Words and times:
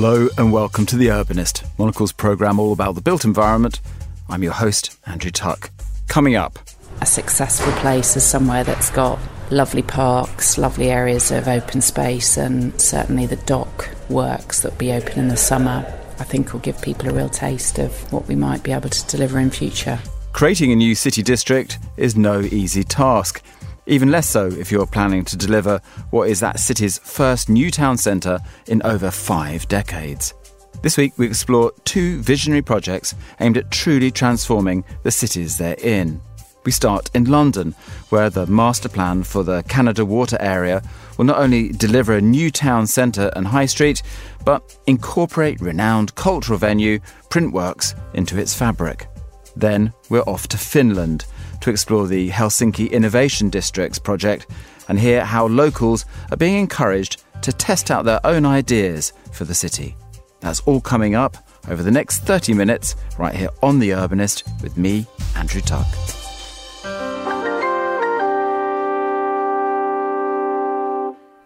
Hello 0.00 0.28
and 0.38 0.52
welcome 0.52 0.86
to 0.86 0.96
The 0.96 1.08
Urbanist, 1.08 1.68
Monocle's 1.76 2.12
programme 2.12 2.60
all 2.60 2.72
about 2.72 2.94
the 2.94 3.00
built 3.00 3.24
environment. 3.24 3.80
I'm 4.28 4.44
your 4.44 4.52
host, 4.52 4.96
Andrew 5.06 5.32
Tuck. 5.32 5.72
Coming 6.06 6.36
up, 6.36 6.56
a 7.00 7.04
successful 7.04 7.72
place 7.80 8.16
is 8.16 8.22
somewhere 8.22 8.62
that's 8.62 8.90
got 8.90 9.18
lovely 9.50 9.82
parks, 9.82 10.56
lovely 10.56 10.92
areas 10.92 11.32
of 11.32 11.48
open 11.48 11.80
space, 11.80 12.36
and 12.36 12.80
certainly 12.80 13.26
the 13.26 13.38
dock 13.38 13.90
works 14.08 14.62
that 14.62 14.70
will 14.70 14.78
be 14.78 14.92
open 14.92 15.18
in 15.18 15.26
the 15.26 15.36
summer. 15.36 15.84
I 16.20 16.22
think 16.22 16.52
will 16.52 16.60
give 16.60 16.80
people 16.80 17.08
a 17.08 17.12
real 17.12 17.28
taste 17.28 17.80
of 17.80 17.90
what 18.12 18.28
we 18.28 18.36
might 18.36 18.62
be 18.62 18.70
able 18.70 18.90
to 18.90 19.06
deliver 19.08 19.40
in 19.40 19.50
future. 19.50 19.98
Creating 20.32 20.70
a 20.70 20.76
new 20.76 20.94
city 20.94 21.24
district 21.24 21.80
is 21.96 22.16
no 22.16 22.42
easy 22.42 22.84
task. 22.84 23.42
Even 23.88 24.10
less 24.10 24.28
so 24.28 24.48
if 24.48 24.70
you're 24.70 24.86
planning 24.86 25.24
to 25.24 25.36
deliver 25.36 25.80
what 26.10 26.28
is 26.28 26.40
that 26.40 26.60
city's 26.60 26.98
first 26.98 27.48
new 27.48 27.70
town 27.70 27.96
centre 27.96 28.38
in 28.66 28.82
over 28.84 29.10
five 29.10 29.66
decades. 29.66 30.34
This 30.82 30.98
week, 30.98 31.14
we 31.16 31.26
explore 31.26 31.72
two 31.86 32.20
visionary 32.20 32.60
projects 32.60 33.14
aimed 33.40 33.56
at 33.56 33.70
truly 33.70 34.10
transforming 34.10 34.84
the 35.04 35.10
cities 35.10 35.56
they're 35.56 35.74
in. 35.82 36.20
We 36.66 36.70
start 36.70 37.10
in 37.14 37.24
London, 37.24 37.74
where 38.10 38.28
the 38.28 38.46
master 38.46 38.90
plan 38.90 39.22
for 39.22 39.42
the 39.42 39.62
Canada 39.62 40.04
Water 40.04 40.36
area 40.38 40.82
will 41.16 41.24
not 41.24 41.38
only 41.38 41.70
deliver 41.70 42.12
a 42.12 42.20
new 42.20 42.50
town 42.50 42.86
centre 42.86 43.32
and 43.36 43.46
high 43.46 43.66
street, 43.66 44.02
but 44.44 44.78
incorporate 44.86 45.62
renowned 45.62 46.14
cultural 46.14 46.58
venue 46.58 46.98
Printworks 47.30 47.98
into 48.12 48.38
its 48.38 48.54
fabric. 48.54 49.08
Then 49.56 49.94
we're 50.10 50.20
off 50.20 50.46
to 50.48 50.58
Finland 50.58 51.24
to 51.60 51.70
explore 51.70 52.06
the 52.06 52.30
Helsinki 52.30 52.90
Innovation 52.90 53.50
Districts 53.50 53.98
project 53.98 54.46
and 54.88 54.98
hear 54.98 55.24
how 55.24 55.46
locals 55.46 56.04
are 56.30 56.36
being 56.36 56.56
encouraged 56.56 57.22
to 57.42 57.52
test 57.52 57.90
out 57.90 58.04
their 58.04 58.24
own 58.24 58.44
ideas 58.44 59.12
for 59.32 59.44
the 59.44 59.54
city. 59.54 59.94
That's 60.40 60.60
all 60.60 60.80
coming 60.80 61.14
up 61.14 61.36
over 61.68 61.82
the 61.82 61.90
next 61.90 62.20
30 62.20 62.54
minutes 62.54 62.94
right 63.18 63.34
here 63.34 63.50
on 63.62 63.78
The 63.78 63.90
Urbanist 63.90 64.44
with 64.62 64.76
me, 64.76 65.06
Andrew 65.36 65.60
Tuck. 65.60 65.86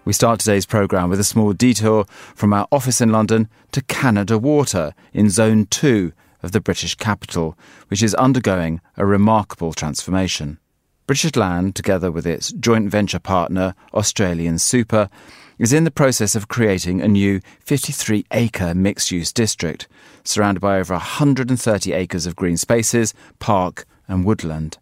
We 0.05 0.13
start 0.13 0.41
today's 0.41 0.67
programme 0.67 1.11
with 1.11 1.21
a 1.21 1.25
small 1.25 1.53
detour 1.53 2.07
from 2.35 2.53
our 2.53 2.67
office 2.73 3.01
in 3.01 3.13
London 3.13 3.49
to 3.71 3.83
Canada 3.83 4.37
Water 4.37 4.95
in 5.13 5.31
Zone 5.31 5.67
2 5.67 6.13
of 6.43 6.53
the 6.53 6.61
British 6.61 6.95
capital, 6.95 7.57
which 7.89 8.03
is 8.03 8.15
undergoing 8.15 8.81
a 8.97 9.07
remarkable 9.07 9.73
transformation. 9.73 10.59
British 11.07 11.35
Land, 11.37 11.75
together 11.75 12.11
with 12.11 12.27
its 12.27 12.53
joint 12.53 12.91
venture 12.91 13.19
partner, 13.19 13.75
Australian 13.93 14.59
Super, 14.59 15.11
is 15.59 15.73
in 15.73 15.85
the 15.85 15.91
process 15.91 16.35
of 16.35 16.49
creating 16.49 17.01
a 17.01 17.09
new 17.09 17.41
53 17.61 18.25
acre 18.33 18.75
mixed 18.75 19.11
use 19.11 19.33
district, 19.33 19.89
surrounded 20.25 20.61
by 20.61 20.79
over 20.79 20.95
130 20.95 21.93
acres 21.93 22.27
of 22.27 22.37
green 22.37 22.57
spaces, 22.57 23.15
park, 23.39 23.85
and 24.09 24.25
woodland. 24.25 24.79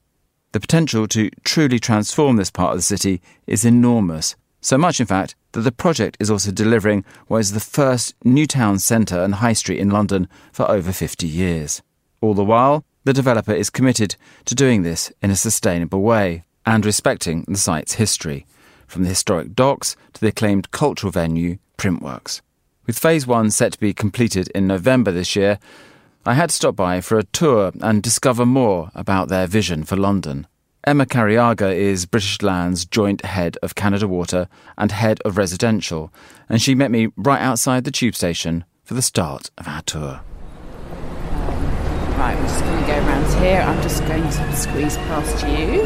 The 0.52 0.60
potential 0.60 1.06
to 1.08 1.30
truly 1.44 1.78
transform 1.78 2.36
this 2.36 2.50
part 2.50 2.72
of 2.72 2.78
the 2.78 2.82
city 2.82 3.20
is 3.46 3.64
enormous, 3.64 4.36
so 4.60 4.76
much, 4.76 5.00
in 5.00 5.06
fact, 5.06 5.34
that 5.52 5.62
the 5.62 5.72
project 5.72 6.16
is 6.20 6.30
also 6.30 6.50
delivering 6.50 7.04
what 7.26 7.38
is 7.38 7.52
the 7.52 7.60
first 7.60 8.14
new 8.24 8.46
town 8.46 8.78
centre 8.78 9.22
and 9.22 9.36
high 9.36 9.52
street 9.52 9.78
in 9.78 9.90
London 9.90 10.28
for 10.52 10.70
over 10.70 10.92
50 10.92 11.26
years. 11.26 11.82
All 12.20 12.34
the 12.34 12.44
while, 12.44 12.84
the 13.04 13.12
developer 13.12 13.52
is 13.52 13.70
committed 13.70 14.16
to 14.44 14.54
doing 14.54 14.82
this 14.82 15.12
in 15.22 15.30
a 15.30 15.36
sustainable 15.36 16.02
way 16.02 16.44
and 16.66 16.84
respecting 16.84 17.44
the 17.48 17.56
site's 17.56 17.94
history, 17.94 18.46
from 18.86 19.02
the 19.02 19.08
historic 19.08 19.54
docks 19.54 19.96
to 20.12 20.20
the 20.20 20.28
acclaimed 20.28 20.70
cultural 20.70 21.10
venue 21.10 21.58
Printworks. 21.78 22.42
With 22.86 22.98
phase 22.98 23.26
one 23.26 23.50
set 23.50 23.72
to 23.72 23.80
be 23.80 23.94
completed 23.94 24.48
in 24.48 24.66
November 24.66 25.12
this 25.12 25.34
year, 25.34 25.58
I 26.26 26.34
had 26.34 26.50
to 26.50 26.54
stop 26.54 26.76
by 26.76 27.00
for 27.00 27.18
a 27.18 27.22
tour 27.22 27.72
and 27.80 28.02
discover 28.02 28.44
more 28.44 28.90
about 28.94 29.28
their 29.28 29.46
vision 29.46 29.84
for 29.84 29.96
London. 29.96 30.46
Emma 30.84 31.04
Cariaga 31.04 31.74
is 31.74 32.06
British 32.06 32.40
Land's 32.40 32.86
joint 32.86 33.22
head 33.22 33.58
of 33.62 33.74
Canada 33.74 34.08
Water 34.08 34.48
and 34.78 34.90
head 34.90 35.20
of 35.26 35.36
residential, 35.36 36.10
and 36.48 36.62
she 36.62 36.74
met 36.74 36.90
me 36.90 37.08
right 37.18 37.42
outside 37.42 37.84
the 37.84 37.90
tube 37.90 38.14
station 38.14 38.64
for 38.82 38.94
the 38.94 39.02
start 39.02 39.50
of 39.58 39.68
our 39.68 39.82
tour. 39.82 40.22
Um, 41.32 42.18
right, 42.18 42.34
we're 42.34 42.46
just 42.46 42.64
going 42.64 42.80
to 42.80 42.86
go 42.86 42.94
around 42.94 43.42
here. 43.42 43.60
I'm 43.60 43.82
just 43.82 44.06
going 44.06 44.22
to 44.22 44.56
squeeze 44.56 44.96
past 44.96 45.46
you. 45.46 45.84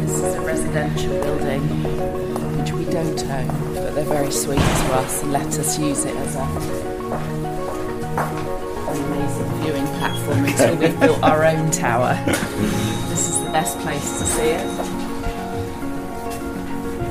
This 0.00 0.16
is 0.16 0.34
a 0.34 0.40
residential 0.40 1.12
building 1.20 1.60
which 2.58 2.72
we 2.72 2.86
don't 2.86 3.22
own, 3.26 3.74
but 3.74 3.94
they're 3.94 4.04
very 4.04 4.32
sweet 4.32 4.56
to 4.56 4.94
us 4.94 5.22
and 5.22 5.32
let 5.32 5.58
us 5.58 5.78
use 5.78 6.06
it 6.06 6.16
as 6.16 6.36
a 6.36 6.46
amazing 8.98 9.46
viewing 9.62 9.86
platform 9.98 10.44
until 10.44 10.76
we've 10.76 11.00
built 11.00 11.22
our 11.22 11.44
own 11.52 11.70
tower. 11.70 12.14
this 13.08 13.28
is 13.28 13.40
the 13.44 13.50
best 13.50 13.78
place 13.80 14.18
to 14.18 14.24
see 14.24 14.50
it. 14.50 15.02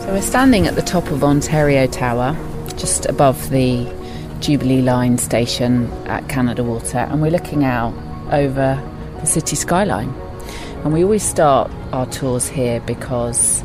So 0.03 0.13
we're 0.13 0.21
standing 0.21 0.67
at 0.67 0.75
the 0.75 0.81
top 0.81 1.09
of 1.11 1.23
Ontario 1.23 1.87
Tower, 1.87 2.35
just 2.77 3.05
above 3.05 3.49
the 3.49 3.85
Jubilee 4.39 4.81
Line 4.81 5.17
station 5.17 5.91
at 6.07 6.27
Canada 6.27 6.63
Water, 6.63 6.97
and 6.97 7.21
we're 7.21 7.31
looking 7.31 7.63
out 7.63 7.93
over 8.33 8.81
the 9.19 9.25
city 9.25 9.55
skyline. 9.55 10.09
And 10.83 10.91
we 10.93 11.03
always 11.03 11.23
start 11.23 11.69
our 11.93 12.07
tours 12.07 12.47
here 12.47 12.79
because 12.81 13.63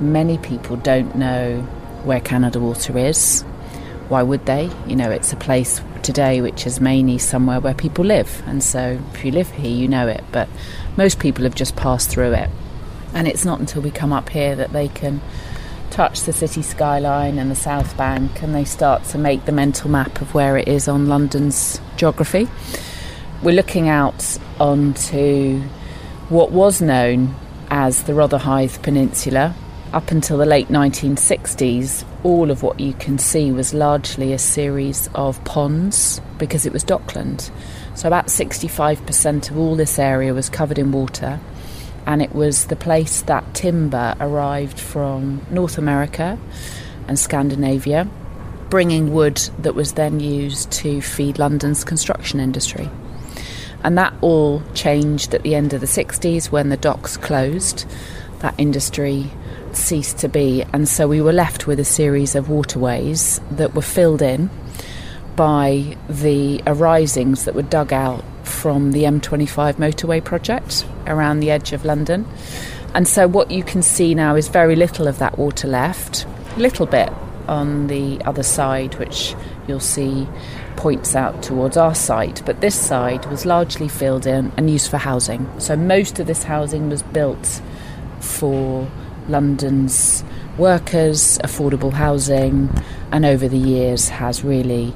many 0.00 0.38
people 0.38 0.76
don't 0.76 1.14
know 1.14 1.60
where 2.04 2.20
Canada 2.20 2.58
Water 2.58 2.98
is. 2.98 3.42
Why 4.08 4.22
would 4.22 4.44
they? 4.46 4.70
You 4.86 4.96
know, 4.96 5.10
it's 5.10 5.32
a 5.32 5.36
place 5.36 5.78
today, 6.02 6.40
which 6.40 6.66
is 6.66 6.80
mainly 6.80 7.18
somewhere 7.18 7.60
where 7.60 7.74
people 7.74 8.04
live. 8.04 8.42
And 8.46 8.62
so 8.62 9.00
if 9.12 9.24
you 9.24 9.30
live 9.30 9.50
here, 9.50 9.70
you 9.70 9.88
know 9.88 10.08
it. 10.08 10.24
But 10.32 10.48
most 10.96 11.18
people 11.18 11.44
have 11.44 11.54
just 11.54 11.76
passed 11.76 12.10
through 12.10 12.32
it. 12.32 12.50
And 13.14 13.26
it's 13.26 13.44
not 13.44 13.60
until 13.60 13.82
we 13.82 13.90
come 13.90 14.12
up 14.12 14.28
here 14.30 14.54
that 14.56 14.72
they 14.72 14.88
can 14.88 15.20
touch 15.90 16.22
the 16.22 16.32
city 16.32 16.62
skyline 16.62 17.38
and 17.38 17.50
the 17.50 17.56
South 17.56 17.96
Bank 17.96 18.42
and 18.42 18.54
they 18.54 18.64
start 18.64 19.04
to 19.04 19.18
make 19.18 19.46
the 19.46 19.52
mental 19.52 19.90
map 19.90 20.20
of 20.20 20.34
where 20.34 20.56
it 20.56 20.68
is 20.68 20.86
on 20.86 21.06
London's 21.06 21.80
geography. 21.96 22.48
We're 23.42 23.54
looking 23.54 23.88
out 23.88 24.38
onto 24.60 25.60
what 26.28 26.50
was 26.50 26.82
known 26.82 27.34
as 27.70 28.02
the 28.04 28.12
Rotherhithe 28.12 28.82
Peninsula, 28.82 29.54
up 29.92 30.10
until 30.10 30.38
the 30.38 30.46
late 30.46 30.68
1960s, 30.68 32.04
all 32.22 32.50
of 32.50 32.62
what 32.62 32.78
you 32.78 32.92
can 32.94 33.18
see 33.18 33.50
was 33.50 33.72
largely 33.72 34.32
a 34.32 34.38
series 34.38 35.08
of 35.14 35.42
ponds 35.44 36.20
because 36.38 36.66
it 36.66 36.72
was 36.72 36.82
dockland. 36.82 37.50
So, 37.94 38.06
about 38.06 38.26
65% 38.26 39.50
of 39.50 39.58
all 39.58 39.76
this 39.76 39.98
area 39.98 40.34
was 40.34 40.50
covered 40.50 40.78
in 40.78 40.92
water, 40.92 41.40
and 42.06 42.20
it 42.22 42.34
was 42.34 42.66
the 42.66 42.76
place 42.76 43.22
that 43.22 43.54
timber 43.54 44.14
arrived 44.20 44.78
from 44.78 45.44
North 45.50 45.78
America 45.78 46.38
and 47.06 47.18
Scandinavia, 47.18 48.08
bringing 48.68 49.12
wood 49.12 49.36
that 49.58 49.74
was 49.74 49.94
then 49.94 50.20
used 50.20 50.70
to 50.70 51.00
feed 51.00 51.38
London's 51.38 51.82
construction 51.82 52.40
industry. 52.40 52.90
And 53.82 53.96
that 53.96 54.12
all 54.20 54.62
changed 54.74 55.34
at 55.34 55.42
the 55.42 55.54
end 55.54 55.72
of 55.72 55.80
the 55.80 55.86
60s 55.86 56.50
when 56.50 56.68
the 56.68 56.76
docks 56.76 57.16
closed. 57.16 57.86
That 58.40 58.54
industry 58.58 59.30
ceased 59.78 60.18
to 60.18 60.28
be, 60.28 60.64
and 60.72 60.88
so 60.88 61.08
we 61.08 61.20
were 61.20 61.32
left 61.32 61.66
with 61.66 61.80
a 61.80 61.84
series 61.84 62.34
of 62.34 62.48
waterways 62.48 63.40
that 63.52 63.74
were 63.74 63.82
filled 63.82 64.22
in 64.22 64.50
by 65.36 65.96
the 66.08 66.62
arisings 66.66 67.44
that 67.44 67.54
were 67.54 67.62
dug 67.62 67.92
out 67.92 68.24
from 68.42 68.92
the 68.92 69.04
M25 69.04 69.74
motorway 69.74 70.22
project 70.22 70.84
around 71.06 71.40
the 71.40 71.50
edge 71.50 71.72
of 71.72 71.84
London. 71.84 72.26
And 72.94 73.06
so 73.06 73.28
what 73.28 73.50
you 73.50 73.62
can 73.62 73.82
see 73.82 74.14
now 74.14 74.34
is 74.34 74.48
very 74.48 74.74
little 74.74 75.06
of 75.06 75.18
that 75.18 75.38
water 75.38 75.68
left, 75.68 76.26
a 76.56 76.58
little 76.58 76.86
bit 76.86 77.12
on 77.46 77.86
the 77.86 78.20
other 78.24 78.42
side, 78.42 78.94
which 78.98 79.34
you'll 79.66 79.80
see 79.80 80.26
points 80.76 81.14
out 81.14 81.42
towards 81.42 81.76
our 81.76 81.94
site, 81.94 82.42
but 82.46 82.60
this 82.60 82.74
side 82.74 83.26
was 83.26 83.44
largely 83.44 83.88
filled 83.88 84.26
in 84.26 84.52
and 84.56 84.70
used 84.70 84.90
for 84.90 84.98
housing. 84.98 85.48
So 85.60 85.76
most 85.76 86.18
of 86.18 86.26
this 86.26 86.44
housing 86.44 86.88
was 86.88 87.02
built 87.02 87.60
for 88.20 88.88
London's 89.28 90.24
workers, 90.56 91.38
affordable 91.38 91.92
housing, 91.92 92.70
and 93.12 93.24
over 93.24 93.48
the 93.48 93.58
years 93.58 94.08
has 94.08 94.42
really 94.42 94.94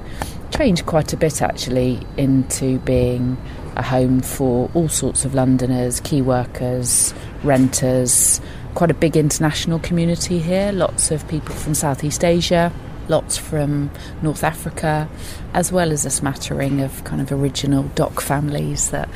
changed 0.51 0.87
quite 0.87 1.13
a 1.13 1.17
bit 1.17 1.41
actually 1.41 2.01
into 2.17 2.79
being 2.81 3.37
a 3.77 3.83
home 3.83 4.21
for 4.21 4.71
all 4.75 4.89
sorts 4.89 5.25
of 5.25 5.35
Londoners, 5.35 6.01
key 6.01 6.21
workers, 6.21 7.15
renters, 7.43 8.41
quite 8.75 8.91
a 8.91 8.95
big 8.95 9.17
international 9.17 9.79
community 9.79 10.39
here, 10.39 10.73
lots 10.73 11.11
of 11.11 11.27
people 11.29 11.55
from 11.55 11.75
Southeast 11.75 12.25
Asia, 12.25 12.73
lots 13.09 13.37
from 13.37 13.91
North 14.23 14.45
Africa, 14.45 15.09
as 15.55 15.73
well 15.73 15.93
as 15.93 16.05
a 16.05 16.11
smattering 16.11 16.81
of 16.81 17.03
kind 17.05 17.21
of 17.21 17.33
original 17.33 17.85
dock 17.95 18.21
families 18.21 18.91
that 18.91 19.09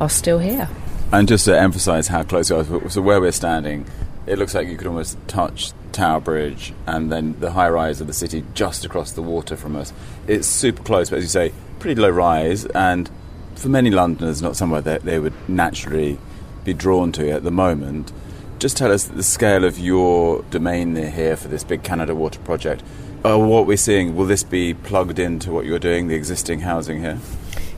are 0.00 0.10
still 0.10 0.38
here. 0.38 0.68
And 1.12 1.28
just 1.28 1.44
to 1.44 1.58
emphasise 1.58 2.08
how 2.08 2.22
close 2.24 2.50
you 2.50 2.56
are, 2.56 2.90
so 2.90 3.00
where 3.00 3.20
we're 3.20 3.32
standing, 3.32 3.86
it 4.26 4.38
looks 4.38 4.54
like 4.54 4.68
you 4.68 4.76
could 4.76 4.86
almost 4.86 5.16
touch 5.28 5.72
Tower 5.92 6.20
Bridge 6.20 6.74
and 6.86 7.10
then 7.10 7.38
the 7.40 7.52
high 7.52 7.68
rise 7.68 8.00
of 8.00 8.06
the 8.06 8.12
city 8.12 8.44
just 8.54 8.84
across 8.84 9.12
the 9.12 9.22
water 9.22 9.56
from 9.56 9.76
us. 9.76 9.92
It's 10.26 10.46
super 10.46 10.82
close, 10.82 11.10
but 11.10 11.18
as 11.18 11.24
you 11.24 11.28
say, 11.28 11.52
pretty 11.78 12.00
low 12.00 12.10
rise, 12.10 12.64
and 12.66 13.10
for 13.54 13.68
many 13.68 13.90
Londoners, 13.90 14.42
not 14.42 14.56
somewhere 14.56 14.80
that 14.82 15.02
they 15.02 15.18
would 15.18 15.32
naturally 15.48 16.18
be 16.64 16.74
drawn 16.74 17.12
to 17.12 17.30
at 17.30 17.44
the 17.44 17.50
moment. 17.50 18.12
Just 18.58 18.76
tell 18.76 18.90
us 18.90 19.04
the 19.04 19.22
scale 19.22 19.64
of 19.64 19.78
your 19.78 20.42
domain 20.50 20.96
here 20.96 21.36
for 21.36 21.48
this 21.48 21.62
big 21.62 21.82
Canada 21.82 22.14
Water 22.14 22.40
project. 22.40 22.82
Uh, 23.24 23.38
what 23.38 23.66
we're 23.66 23.76
seeing, 23.76 24.14
will 24.16 24.26
this 24.26 24.42
be 24.42 24.74
plugged 24.74 25.18
into 25.18 25.52
what 25.52 25.64
you're 25.66 25.78
doing, 25.78 26.08
the 26.08 26.14
existing 26.14 26.60
housing 26.60 27.00
here? 27.00 27.18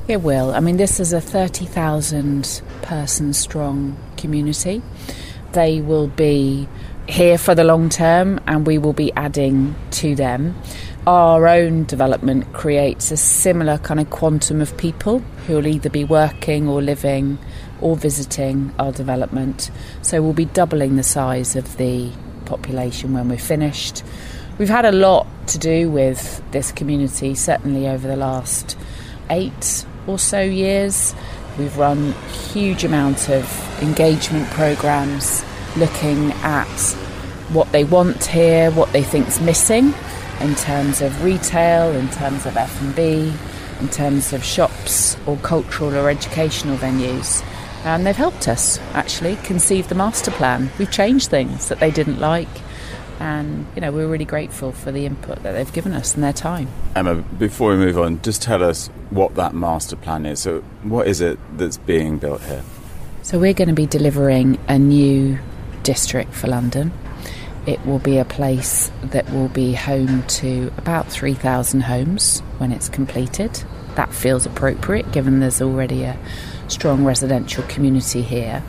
It 0.07 0.23
will. 0.23 0.53
I 0.53 0.61
mean, 0.61 0.79
this 0.79 1.01
is 1.01 1.13
a 1.13 1.21
30,000 1.21 2.63
person 2.81 3.33
strong 3.33 3.97
community. 4.17 4.83
They 5.53 5.81
will 5.81 6.09
be 6.09 6.69
here 7.09 7.39
for 7.39 7.55
the 7.55 7.65
long 7.65 7.89
term 7.89 8.39
and 8.47 8.67
we 8.67 8.79
will 8.79 8.93
be 8.93 9.13
adding 9.15 9.75
to 9.93 10.15
them. 10.15 10.55
Our 11.07 11.49
own 11.49 11.85
development 11.85 12.53
creates 12.53 13.11
a 13.11 13.17
similar 13.17 13.79
kind 13.79 13.99
of 13.99 14.11
quantum 14.11 14.61
of 14.61 14.77
people 14.77 15.21
who 15.47 15.55
will 15.55 15.67
either 15.67 15.89
be 15.89 16.05
working 16.05 16.69
or 16.69 16.83
living 16.83 17.39
or 17.81 17.97
visiting 17.97 18.75
our 18.79 18.93
development. 18.93 19.71
So 20.03 20.21
we'll 20.21 20.35
be 20.35 20.45
doubling 20.45 20.97
the 20.97 21.03
size 21.03 21.57
of 21.57 21.79
the 21.79 22.11
population 22.45 23.15
when 23.15 23.29
we're 23.29 23.39
finished. 23.39 24.03
We've 24.59 24.69
had 24.69 24.85
a 24.85 24.93
lot 24.93 25.27
to 25.49 25.59
do 25.59 25.91
with 25.91 26.43
this 26.51 26.73
community, 26.73 27.35
certainly 27.35 27.89
over 27.89 28.07
the 28.07 28.17
last 28.17 28.77
eight 29.31 29.87
or 30.07 30.19
so 30.19 30.41
years. 30.41 31.15
We've 31.59 31.77
run 31.77 32.13
huge 32.53 32.85
amount 32.85 33.29
of 33.29 33.83
engagement 33.83 34.49
programs 34.51 35.45
looking 35.77 36.33
at 36.43 36.67
what 37.53 37.71
they 37.73 37.85
want 37.85 38.25
here, 38.25 38.71
what 38.71 38.93
they 38.93 39.03
think's 39.03 39.41
missing 39.41 39.93
in 40.41 40.55
terms 40.55 41.01
of 41.01 41.25
retail, 41.25 41.91
in 41.95 42.09
terms 42.11 42.47
of 42.47 42.57
F&B, 42.57 43.33
in 43.81 43.89
terms 43.89 44.33
of 44.33 44.45
shops 44.45 45.17
or 45.27 45.37
cultural 45.39 45.97
or 45.97 46.09
educational 46.09 46.77
venues. 46.77 47.45
And 47.85 48.07
they've 48.07 48.17
helped 48.17 48.49
us 48.49 48.79
actually 48.93 49.37
conceive 49.37 49.89
the 49.89 49.95
master 49.95 50.31
plan. 50.31 50.71
We've 50.79 50.91
changed 50.91 51.29
things 51.29 51.69
that 51.69 51.81
they 51.81 51.91
didn't 51.91 52.21
like 52.21 52.49
and 53.21 53.67
you 53.75 53.81
know 53.81 53.91
we're 53.91 54.07
really 54.07 54.25
grateful 54.25 54.73
for 54.73 54.93
the 54.93 55.05
input 55.05 55.43
that 55.43 55.53
they've 55.53 55.73
given 55.73 55.93
us 55.93 56.15
and 56.15 56.23
their 56.23 56.33
time. 56.33 56.69
Emma, 56.95 57.17
before 57.17 57.71
we 57.71 57.77
move 57.77 57.99
on, 57.99 58.23
just 58.23 58.43
tell 58.43 58.63
us 58.63 58.91
what 59.11 59.35
that 59.37 59.55
master 59.55 59.97
plan 59.97 60.27
is. 60.27 60.41
So, 60.41 60.61
what 60.83 61.07
is 61.07 61.21
it 61.21 61.39
that's 61.57 61.79
being 61.79 62.19
built 62.19 62.43
here? 62.43 62.63
So, 63.23 63.39
we're 63.39 63.55
going 63.55 63.69
to 63.69 63.75
be 63.75 63.87
delivering 63.87 64.59
a 64.69 64.79
new 64.79 65.39
district 65.83 66.35
for 66.35 66.49
London. 66.49 66.93
It 67.67 67.85
will 67.85 67.99
be 67.99 68.19
a 68.19 68.25
place 68.25 68.91
that 69.03 69.31
will 69.31 69.49
be 69.49 69.75
home 69.75 70.23
to 70.27 70.73
about 70.79 71.09
3,000 71.09 71.83
homes 71.83 72.41
when 72.59 72.73
it's 72.73 72.89
completed. 72.89 73.63
That 73.95 74.13
feels 74.13 74.47
appropriate 74.47 75.13
given 75.13 75.41
there's 75.41 75.61
already 75.61 76.05
a 76.05 76.19
strong 76.69 77.05
residential 77.05 77.65
community 77.65 78.23
here. 78.23 78.63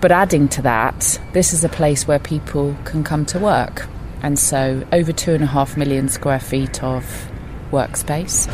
But 0.00 0.12
adding 0.12 0.48
to 0.50 0.62
that, 0.62 1.20
this 1.32 1.52
is 1.52 1.64
a 1.64 1.68
place 1.68 2.06
where 2.06 2.18
people 2.18 2.76
can 2.84 3.02
come 3.02 3.26
to 3.26 3.38
work. 3.38 3.88
And 4.22 4.38
so, 4.38 4.84
over 4.92 5.12
two 5.12 5.32
and 5.32 5.44
a 5.44 5.46
half 5.48 5.76
million 5.76 6.08
square 6.08 6.40
feet 6.40 6.82
of 6.82 7.28
workspace, 7.70 8.50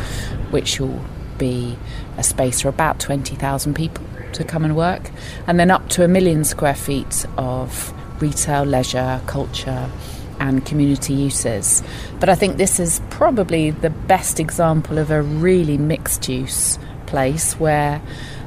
which 0.51 0.79
will 0.79 1.01
be 1.37 1.77
a 2.17 2.23
space 2.23 2.61
for 2.61 2.69
about 2.69 2.99
20,000 2.99 3.73
people 3.73 4.05
to 4.33 4.43
come 4.43 4.65
and 4.65 4.75
work, 4.75 5.11
and 5.47 5.59
then 5.59 5.71
up 5.71 5.87
to 5.89 6.03
a 6.03 6.07
million 6.07 6.43
square 6.43 6.75
feet 6.75 7.25
of 7.37 7.93
retail, 8.21 8.63
leisure, 8.63 9.21
culture, 9.27 9.89
and 10.39 10.65
community 10.65 11.13
uses. 11.13 11.83
But 12.19 12.29
I 12.29 12.35
think 12.35 12.57
this 12.57 12.79
is 12.79 13.01
probably 13.09 13.71
the 13.71 13.89
best 13.89 14.39
example 14.39 14.97
of 14.97 15.11
a 15.11 15.21
really 15.21 15.77
mixed 15.77 16.27
use 16.27 16.77
place 17.05 17.53
where 17.59 18.01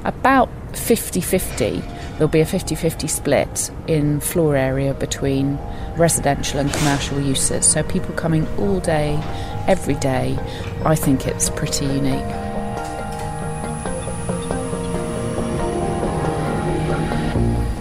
about 0.04 0.48
50 0.76 1.20
50 1.20 1.82
there'll 2.18 2.28
be 2.28 2.40
a 2.40 2.46
50 2.46 2.74
50 2.74 3.06
split 3.06 3.70
in 3.86 4.20
floor 4.20 4.56
area 4.56 4.92
between 4.94 5.58
residential 5.96 6.58
and 6.58 6.72
commercial 6.72 7.20
uses. 7.20 7.64
So 7.64 7.82
people 7.82 8.14
coming 8.14 8.46
all 8.58 8.80
day, 8.80 9.20
every 9.68 9.94
day. 9.94 10.36
I 10.84 10.96
think 10.96 11.28
it's 11.28 11.50
pretty 11.50 11.84
unique. 11.84 12.24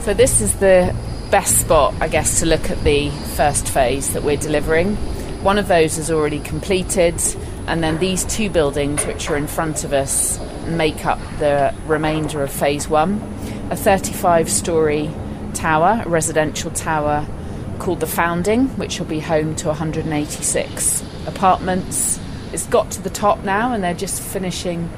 So, 0.03 0.13
this 0.13 0.39
is 0.41 0.55
the 0.59 0.95
best 1.31 1.59
spot, 1.61 1.93
I 1.99 2.07
guess, 2.07 2.39
to 2.41 2.45
look 2.45 2.69
at 2.69 2.81
the 2.83 3.09
first 3.09 3.67
phase 3.67 4.13
that 4.13 4.23
we're 4.23 4.37
delivering. 4.37 4.95
One 5.43 5.57
of 5.57 5.67
those 5.67 5.97
is 5.97 6.11
already 6.11 6.39
completed, 6.39 7.15
and 7.67 7.83
then 7.83 7.97
these 7.99 8.23
two 8.25 8.49
buildings, 8.49 9.05
which 9.05 9.29
are 9.29 9.35
in 9.35 9.47
front 9.47 9.83
of 9.83 9.93
us, 9.93 10.39
make 10.67 11.05
up 11.05 11.19
the 11.39 11.73
remainder 11.85 12.43
of 12.43 12.51
phase 12.51 12.87
one 12.89 13.21
a 13.69 13.75
35 13.75 14.49
story 14.49 15.09
tower, 15.53 16.01
a 16.05 16.09
residential 16.09 16.71
tower 16.71 17.25
called 17.79 17.99
The 17.99 18.07
Founding, 18.07 18.67
which 18.77 18.99
will 18.99 19.07
be 19.07 19.19
home 19.19 19.55
to 19.57 19.67
186 19.67 21.03
apartments. 21.27 22.19
It's 22.53 22.65
got 22.65 22.91
to 22.91 23.01
the 23.01 23.09
top 23.09 23.43
now 23.43 23.73
and 23.73 23.83
they're 23.83 23.93
just 23.93 24.21
finishing 24.21 24.89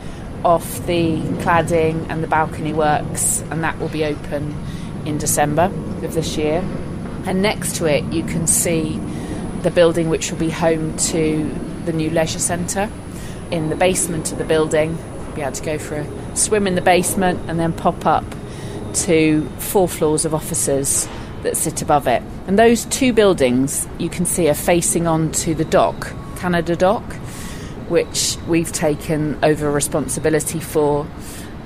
off 0.45 0.85
the 0.85 1.17
cladding 1.41 2.09
and 2.09 2.23
the 2.23 2.27
balcony 2.27 2.71
works, 2.71 3.41
and 3.51 3.63
that 3.63 3.77
will 3.79 3.89
be 3.89 4.05
open 4.05 4.55
in 5.05 5.17
December 5.17 5.65
of 6.03 6.13
this 6.13 6.37
year. 6.37 6.63
And 7.25 7.41
next 7.41 7.75
to 7.77 7.85
it, 7.85 8.03
you 8.05 8.23
can 8.23 8.47
see 8.47 8.99
the 9.63 9.71
building 9.71 10.09
which 10.09 10.31
will 10.31 10.39
be 10.39 10.49
home 10.49 10.95
to 10.97 11.51
the 11.85 11.91
new 11.91 12.09
leisure 12.09 12.39
centre. 12.39 12.89
In 13.51 13.69
the 13.69 13.75
basement 13.75 14.31
of 14.31 14.37
the 14.37 14.45
building, 14.45 14.97
you'll 15.25 15.35
be 15.35 15.41
able 15.41 15.51
to 15.51 15.63
go 15.63 15.77
for 15.77 15.95
a 15.95 16.35
swim 16.35 16.67
in 16.67 16.75
the 16.75 16.81
basement 16.81 17.41
and 17.49 17.59
then 17.59 17.73
pop 17.73 18.05
up 18.05 18.23
to 18.93 19.47
four 19.57 19.87
floors 19.87 20.23
of 20.23 20.33
offices 20.33 21.07
that 21.43 21.57
sit 21.57 21.81
above 21.81 22.07
it. 22.07 22.21
And 22.47 22.57
those 22.57 22.85
two 22.85 23.13
buildings 23.13 23.87
you 23.97 24.09
can 24.09 24.25
see 24.25 24.49
are 24.49 24.53
facing 24.53 25.07
onto 25.07 25.53
the 25.53 25.65
dock, 25.65 26.13
Canada 26.37 26.75
Dock, 26.75 27.03
which 27.89 28.37
we've 28.47 28.71
taken 28.71 29.37
over 29.43 29.71
responsibility 29.71 30.59
for. 30.59 31.07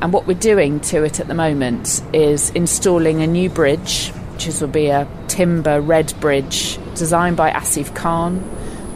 And 0.01 0.11
what 0.11 0.27
we're 0.27 0.33
doing 0.33 0.79
to 0.81 1.03
it 1.03 1.19
at 1.19 1.27
the 1.27 1.33
moment 1.33 2.01
is 2.13 2.49
installing 2.51 3.21
a 3.21 3.27
new 3.27 3.49
bridge, 3.49 4.09
which 4.33 4.47
will 4.59 4.67
be 4.67 4.87
a 4.87 5.07
timber 5.27 5.81
red 5.81 6.13
bridge 6.19 6.77
designed 6.95 7.37
by 7.37 7.51
Asif 7.51 7.95
Khan, 7.95 8.43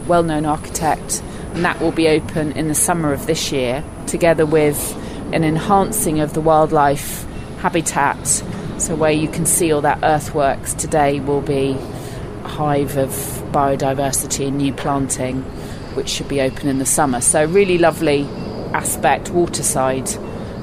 well 0.06 0.22
known 0.22 0.46
architect, 0.46 1.22
and 1.54 1.64
that 1.64 1.80
will 1.80 1.92
be 1.92 2.08
open 2.08 2.52
in 2.52 2.68
the 2.68 2.74
summer 2.74 3.12
of 3.12 3.26
this 3.26 3.50
year, 3.52 3.82
together 4.06 4.46
with 4.46 4.96
an 5.32 5.44
enhancing 5.44 6.20
of 6.20 6.34
the 6.34 6.40
wildlife 6.40 7.26
habitat. 7.58 8.42
So, 8.78 8.94
where 8.94 9.10
you 9.10 9.28
can 9.28 9.44
see 9.44 9.72
all 9.72 9.80
that 9.80 9.98
earthworks 10.04 10.72
today 10.72 11.18
will 11.18 11.40
be 11.40 11.76
a 12.44 12.48
hive 12.48 12.96
of 12.96 13.10
biodiversity 13.50 14.46
and 14.46 14.58
new 14.58 14.72
planting, 14.72 15.42
which 15.94 16.08
should 16.08 16.28
be 16.28 16.40
open 16.40 16.68
in 16.68 16.78
the 16.78 16.86
summer. 16.86 17.20
So, 17.20 17.44
really 17.44 17.76
lovely 17.76 18.22
aspect, 18.72 19.30
waterside 19.30 20.08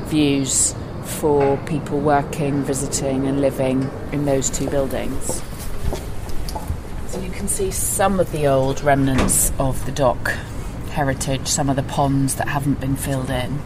views 0.05 0.73
for 1.03 1.57
people 1.65 1.99
working, 1.99 2.63
visiting, 2.63 3.27
and 3.27 3.41
living 3.41 3.91
in 4.13 4.23
those 4.23 4.49
two 4.49 4.69
buildings. 4.69 5.43
So, 7.07 7.19
you 7.19 7.31
can 7.31 7.49
see 7.49 7.69
some 7.69 8.21
of 8.21 8.31
the 8.31 8.47
old 8.47 8.81
remnants 8.81 9.51
of 9.59 9.85
the 9.85 9.91
dock 9.91 10.29
heritage, 10.91 11.49
some 11.49 11.69
of 11.69 11.75
the 11.75 11.83
ponds 11.83 12.35
that 12.35 12.47
haven't 12.47 12.79
been 12.79 12.95
filled 12.95 13.29
in 13.29 13.59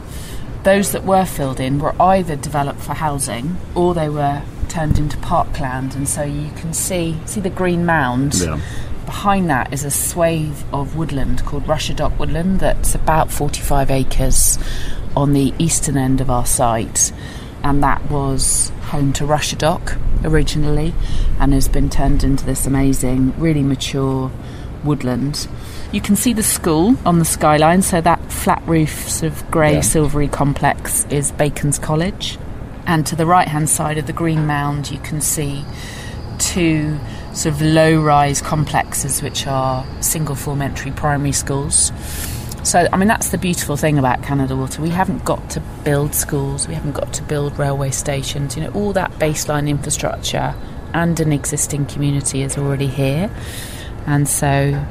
those 0.63 0.91
that 0.91 1.03
were 1.03 1.25
filled 1.25 1.59
in 1.59 1.79
were 1.79 1.99
either 2.01 2.35
developed 2.35 2.81
for 2.81 2.93
housing 2.93 3.57
or 3.75 3.93
they 3.93 4.09
were 4.09 4.43
turned 4.67 4.97
into 4.97 5.17
parkland. 5.17 5.95
And 5.95 6.07
so 6.07 6.23
you 6.23 6.51
can 6.51 6.73
see 6.73 7.17
see 7.25 7.39
the 7.39 7.49
green 7.49 7.85
mound? 7.85 8.35
Yeah. 8.35 8.59
behind 9.05 9.49
that 9.49 9.73
is 9.73 9.83
a 9.83 9.89
swathe 9.89 10.61
of 10.71 10.95
woodland 10.95 11.43
called 11.43 11.67
Russia 11.67 11.95
Dock 11.95 12.19
woodland 12.19 12.59
that's 12.59 12.93
about 12.93 13.31
45 13.31 13.89
acres 13.89 14.59
on 15.15 15.33
the 15.33 15.51
eastern 15.57 15.97
end 15.97 16.21
of 16.21 16.29
our 16.29 16.45
site. 16.45 17.11
And 17.63 17.81
that 17.81 18.11
was 18.11 18.69
home 18.83 19.11
to 19.13 19.25
Russia 19.25 19.55
Dock 19.55 19.97
originally 20.23 20.93
and 21.39 21.53
has 21.53 21.67
been 21.67 21.89
turned 21.89 22.23
into 22.23 22.45
this 22.45 22.67
amazing 22.67 23.33
really 23.39 23.63
mature 23.63 24.31
woodland 24.83 25.47
you 25.91 26.01
can 26.01 26.15
see 26.15 26.33
the 26.33 26.43
school 26.43 26.95
on 27.05 27.19
the 27.19 27.25
skyline, 27.25 27.81
so 27.81 28.01
that 28.01 28.19
flat 28.31 28.61
roof, 28.65 29.09
sort 29.09 29.31
of 29.31 29.51
grey, 29.51 29.75
yeah. 29.75 29.81
silvery 29.81 30.27
complex 30.27 31.05
is 31.05 31.31
Bacon's 31.31 31.79
College. 31.79 32.37
And 32.85 33.05
to 33.07 33.15
the 33.15 33.25
right 33.25 33.47
hand 33.47 33.69
side 33.69 33.97
of 33.97 34.07
the 34.07 34.13
Green 34.13 34.45
Mound, 34.47 34.91
you 34.91 34.99
can 34.99 35.21
see 35.21 35.63
two 36.37 36.99
sort 37.33 37.55
of 37.55 37.61
low 37.61 38.01
rise 38.01 38.41
complexes, 38.41 39.21
which 39.21 39.47
are 39.47 39.85
single 40.01 40.35
form 40.35 40.61
entry 40.61 40.91
primary 40.91 41.31
schools. 41.31 41.91
So, 42.63 42.87
I 42.91 42.97
mean, 42.97 43.07
that's 43.07 43.29
the 43.29 43.37
beautiful 43.37 43.77
thing 43.77 43.97
about 43.97 44.21
Canada 44.21 44.55
Water. 44.55 44.81
We 44.81 44.89
haven't 44.89 45.23
got 45.25 45.49
to 45.51 45.59
build 45.83 46.13
schools, 46.13 46.67
we 46.67 46.73
haven't 46.73 46.93
got 46.93 47.13
to 47.13 47.23
build 47.23 47.57
railway 47.57 47.91
stations. 47.91 48.55
You 48.55 48.63
know, 48.63 48.71
all 48.71 48.93
that 48.93 49.11
baseline 49.13 49.69
infrastructure 49.69 50.53
and 50.93 51.19
an 51.19 51.31
existing 51.31 51.85
community 51.85 52.41
is 52.41 52.57
already 52.57 52.87
here 52.87 53.29
And 54.09 54.27
so 54.27 54.83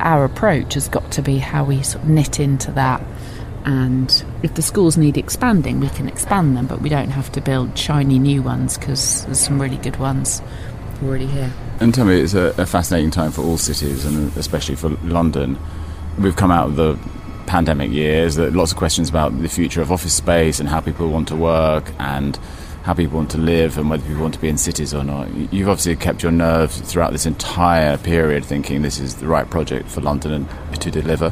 our 0.00 0.24
approach 0.24 0.74
has 0.74 0.88
got 0.88 1.10
to 1.12 1.22
be 1.22 1.38
how 1.38 1.64
we 1.64 1.82
sort 1.82 2.04
of 2.04 2.10
knit 2.10 2.40
into 2.40 2.72
that. 2.72 3.02
And 3.64 4.24
if 4.42 4.54
the 4.54 4.62
schools 4.62 4.96
need 4.96 5.16
expanding, 5.16 5.80
we 5.80 5.88
can 5.90 6.08
expand 6.08 6.56
them, 6.56 6.66
but 6.66 6.80
we 6.80 6.88
don't 6.88 7.10
have 7.10 7.30
to 7.32 7.40
build 7.40 7.76
shiny 7.76 8.18
new 8.18 8.42
ones 8.42 8.78
because 8.78 9.24
there's 9.26 9.40
some 9.40 9.60
really 9.60 9.76
good 9.76 9.96
ones 9.96 10.40
already 11.02 11.26
here. 11.26 11.52
And 11.80 11.94
tell 11.94 12.06
me, 12.06 12.20
it's 12.20 12.34
a, 12.34 12.54
a 12.56 12.66
fascinating 12.66 13.10
time 13.10 13.30
for 13.30 13.42
all 13.42 13.58
cities, 13.58 14.04
and 14.04 14.34
especially 14.36 14.76
for 14.76 14.90
London. 15.04 15.58
We've 16.18 16.36
come 16.36 16.50
out 16.50 16.68
of 16.68 16.76
the 16.76 16.98
pandemic 17.46 17.90
years, 17.90 18.36
there 18.36 18.50
lots 18.50 18.72
of 18.72 18.78
questions 18.78 19.08
about 19.08 19.40
the 19.40 19.48
future 19.48 19.80
of 19.80 19.90
office 19.90 20.12
space 20.12 20.60
and 20.60 20.68
how 20.68 20.80
people 20.80 21.08
want 21.08 21.28
to 21.28 21.36
work 21.36 21.90
and 21.98 22.38
how 22.88 22.94
people 22.94 23.18
want 23.18 23.30
to 23.30 23.36
live 23.36 23.76
and 23.76 23.90
whether 23.90 24.02
people 24.02 24.22
want 24.22 24.32
to 24.32 24.40
be 24.40 24.48
in 24.48 24.56
cities 24.56 24.94
or 24.94 25.04
not. 25.04 25.28
You've 25.52 25.68
obviously 25.68 25.94
kept 25.94 26.22
your 26.22 26.32
nerve 26.32 26.72
throughout 26.72 27.12
this 27.12 27.26
entire 27.26 27.98
period 27.98 28.46
thinking 28.46 28.80
this 28.80 28.98
is 28.98 29.16
the 29.16 29.26
right 29.26 29.48
project 29.50 29.90
for 29.90 30.00
London 30.00 30.48
and 30.70 30.80
to 30.80 30.90
deliver. 30.90 31.28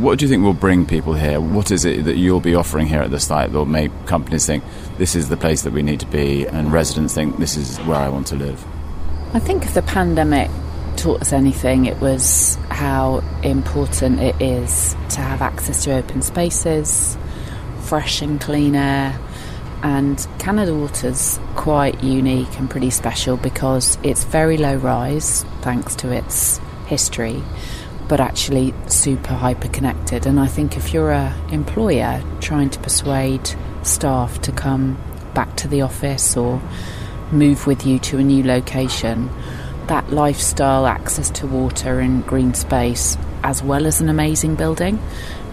What 0.00 0.18
do 0.18 0.24
you 0.24 0.30
think 0.30 0.42
will 0.42 0.54
bring 0.54 0.86
people 0.86 1.12
here? 1.12 1.38
What 1.38 1.70
is 1.70 1.84
it 1.84 2.06
that 2.06 2.16
you'll 2.16 2.40
be 2.40 2.54
offering 2.54 2.86
here 2.86 3.02
at 3.02 3.10
the 3.10 3.20
site 3.20 3.52
that 3.52 3.58
will 3.58 3.66
make 3.66 3.90
companies 4.06 4.46
think 4.46 4.64
this 4.96 5.14
is 5.14 5.28
the 5.28 5.36
place 5.36 5.60
that 5.64 5.74
we 5.74 5.82
need 5.82 6.00
to 6.00 6.06
be 6.06 6.46
and 6.46 6.72
residents 6.72 7.12
think 7.12 7.36
this 7.36 7.58
is 7.58 7.76
where 7.80 7.98
I 7.98 8.08
want 8.08 8.28
to 8.28 8.36
live? 8.36 8.64
I 9.34 9.38
think 9.38 9.64
if 9.64 9.74
the 9.74 9.82
pandemic 9.82 10.50
taught 10.96 11.20
us 11.20 11.34
anything, 11.34 11.84
it 11.84 12.00
was 12.00 12.54
how 12.70 13.22
important 13.42 14.18
it 14.20 14.40
is 14.40 14.96
to 15.10 15.20
have 15.20 15.42
access 15.42 15.84
to 15.84 15.92
open 15.92 16.22
spaces, 16.22 17.18
fresh 17.82 18.22
and 18.22 18.40
clean 18.40 18.74
air, 18.74 19.20
and 19.82 20.26
Canada 20.38 20.74
Water's 20.74 21.38
quite 21.56 22.02
unique 22.02 22.58
and 22.58 22.68
pretty 22.68 22.90
special 22.90 23.36
because 23.36 23.98
it's 24.02 24.24
very 24.24 24.56
low 24.56 24.76
rise 24.76 25.44
thanks 25.62 25.94
to 25.96 26.12
its 26.12 26.58
history, 26.86 27.42
but 28.08 28.20
actually 28.20 28.74
super 28.86 29.34
hyper 29.34 29.68
connected. 29.68 30.26
And 30.26 30.38
I 30.38 30.46
think 30.46 30.76
if 30.76 30.92
you're 30.92 31.12
a 31.12 31.34
employer 31.50 32.22
trying 32.40 32.70
to 32.70 32.80
persuade 32.80 33.50
staff 33.82 34.40
to 34.42 34.52
come 34.52 34.98
back 35.34 35.56
to 35.56 35.68
the 35.68 35.82
office 35.82 36.36
or 36.36 36.60
move 37.32 37.66
with 37.66 37.86
you 37.86 37.98
to 38.00 38.18
a 38.18 38.22
new 38.22 38.42
location, 38.42 39.30
that 39.86 40.10
lifestyle, 40.10 40.86
access 40.86 41.30
to 41.30 41.46
water 41.46 42.00
and 42.00 42.26
green 42.26 42.54
space, 42.54 43.16
as 43.42 43.62
well 43.62 43.86
as 43.86 44.00
an 44.00 44.08
amazing 44.08 44.54
building, 44.54 45.00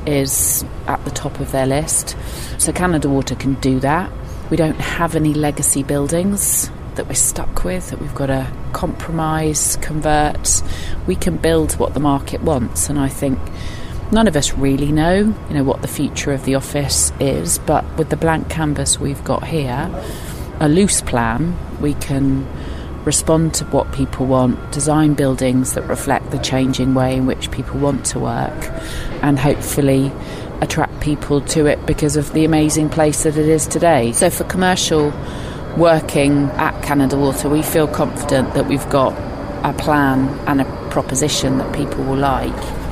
is 0.08 0.66
at 0.88 1.04
the 1.06 1.12
top 1.12 1.40
of 1.40 1.52
their 1.52 1.68
list. 1.68 2.16
So 2.58 2.72
Canada 2.72 3.10
Water 3.10 3.36
can 3.36 3.56
do 3.56 3.80
that. 3.82 4.12
We 4.50 4.58
don't 4.58 4.80
have 4.80 5.16
any 5.16 5.34
legacy 5.34 5.84
buildings 5.84 6.72
that 6.96 7.08
we're 7.08 7.14
stuck 7.14 7.64
with, 7.64 7.92
that 7.92 8.02
we've 8.02 8.16
got 8.16 8.28
to 8.28 8.52
compromise, 8.74 9.78
convert. 9.82 10.64
We 11.06 11.16
can 11.16 11.38
build 11.38 11.74
what 11.74 11.94
the 11.94 12.00
market 12.00 12.42
wants, 12.42 12.90
and 12.90 12.98
I 12.98 13.10
think 13.10 13.38
none 14.12 14.28
of 14.28 14.36
us 14.36 14.54
really 14.54 14.92
know, 14.92 15.36
you 15.50 15.54
know, 15.54 15.64
what 15.64 15.82
the 15.82 15.88
future 15.88 16.32
of 16.32 16.46
the 16.46 16.56
office 16.56 17.12
is. 17.20 17.60
But 17.60 17.86
with 17.98 18.10
the 18.10 18.16
blank 18.16 18.50
canvas 18.50 19.00
we've 19.00 19.24
got 19.24 19.44
here, 19.44 19.92
a 20.60 20.70
loose 20.70 21.02
plan, 21.02 21.56
we 21.80 21.94
can 21.94 22.48
respond 23.08 23.54
to 23.56 23.66
what 23.68 23.90
people 23.94 24.26
want, 24.26 24.72
design 24.72 25.14
buildings 25.14 25.74
that 25.74 25.84
reflect 25.84 26.30
the 26.30 26.38
changing 26.38 26.94
way 26.94 27.16
in 27.16 27.26
which 27.26 27.50
people 27.52 27.80
want 27.80 28.06
to 28.06 28.20
work, 28.20 28.70
and 29.24 29.40
hopefully 29.40 30.12
attract 30.60 31.00
people 31.00 31.40
to 31.40 31.66
it 31.66 31.84
because 31.86 32.18
of 32.18 32.34
the 32.34 32.44
amazing 32.44 32.90
place 32.90 33.24
that 33.24 33.38
it 33.38 33.48
is 33.48 33.66
today. 33.66 34.12
So, 34.12 34.30
for 34.30 34.44
commercial 34.44 35.14
working 35.78 36.44
at 36.58 36.84
Canada 36.84 37.18
Water, 37.18 37.48
we 37.48 37.64
feel 37.64 37.88
confident 37.88 38.54
that 38.56 38.68
we've 38.68 38.90
got 38.90 39.14
a 39.64 39.74
plan 39.74 40.28
and 40.46 40.60
a 40.60 40.66
proposition 40.92 41.60
that 41.60 41.74
people 41.74 42.04
will 42.04 42.18
like. 42.18 42.87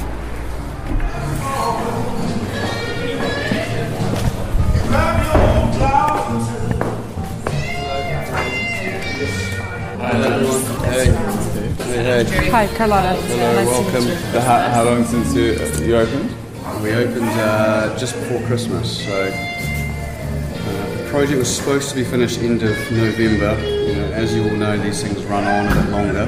Hi, 12.52 12.68
Carlotta. 12.78 13.16
Hello, 13.22 13.54
nice 13.54 13.68
welcome. 13.68 13.94
To 13.94 14.00
meet 14.00 14.34
you. 14.34 14.40
How, 14.40 14.70
how 14.70 14.84
long 14.86 15.04
since 15.04 15.34
you, 15.36 15.54
you 15.86 15.98
opened? 15.98 16.34
We 16.82 16.94
opened 16.94 17.28
uh, 17.32 17.98
just 17.98 18.16
before 18.16 18.40
Christmas, 18.48 19.04
so 19.04 19.12
uh, 19.12 20.98
the 20.98 21.10
project 21.10 21.40
was 21.40 21.54
supposed 21.54 21.90
to 21.90 21.96
be 21.96 22.06
finished 22.06 22.40
end 22.40 22.64
of 22.64 22.78
November. 22.92 23.58
You 23.68 23.96
know, 23.96 24.12
as 24.14 24.34
you 24.34 24.44
all 24.44 24.56
know, 24.56 24.78
these 24.78 25.04
things 25.04 25.22
run 25.26 25.44
on 25.44 25.68
a 25.70 25.82
bit 25.82 25.92
longer, 25.92 26.28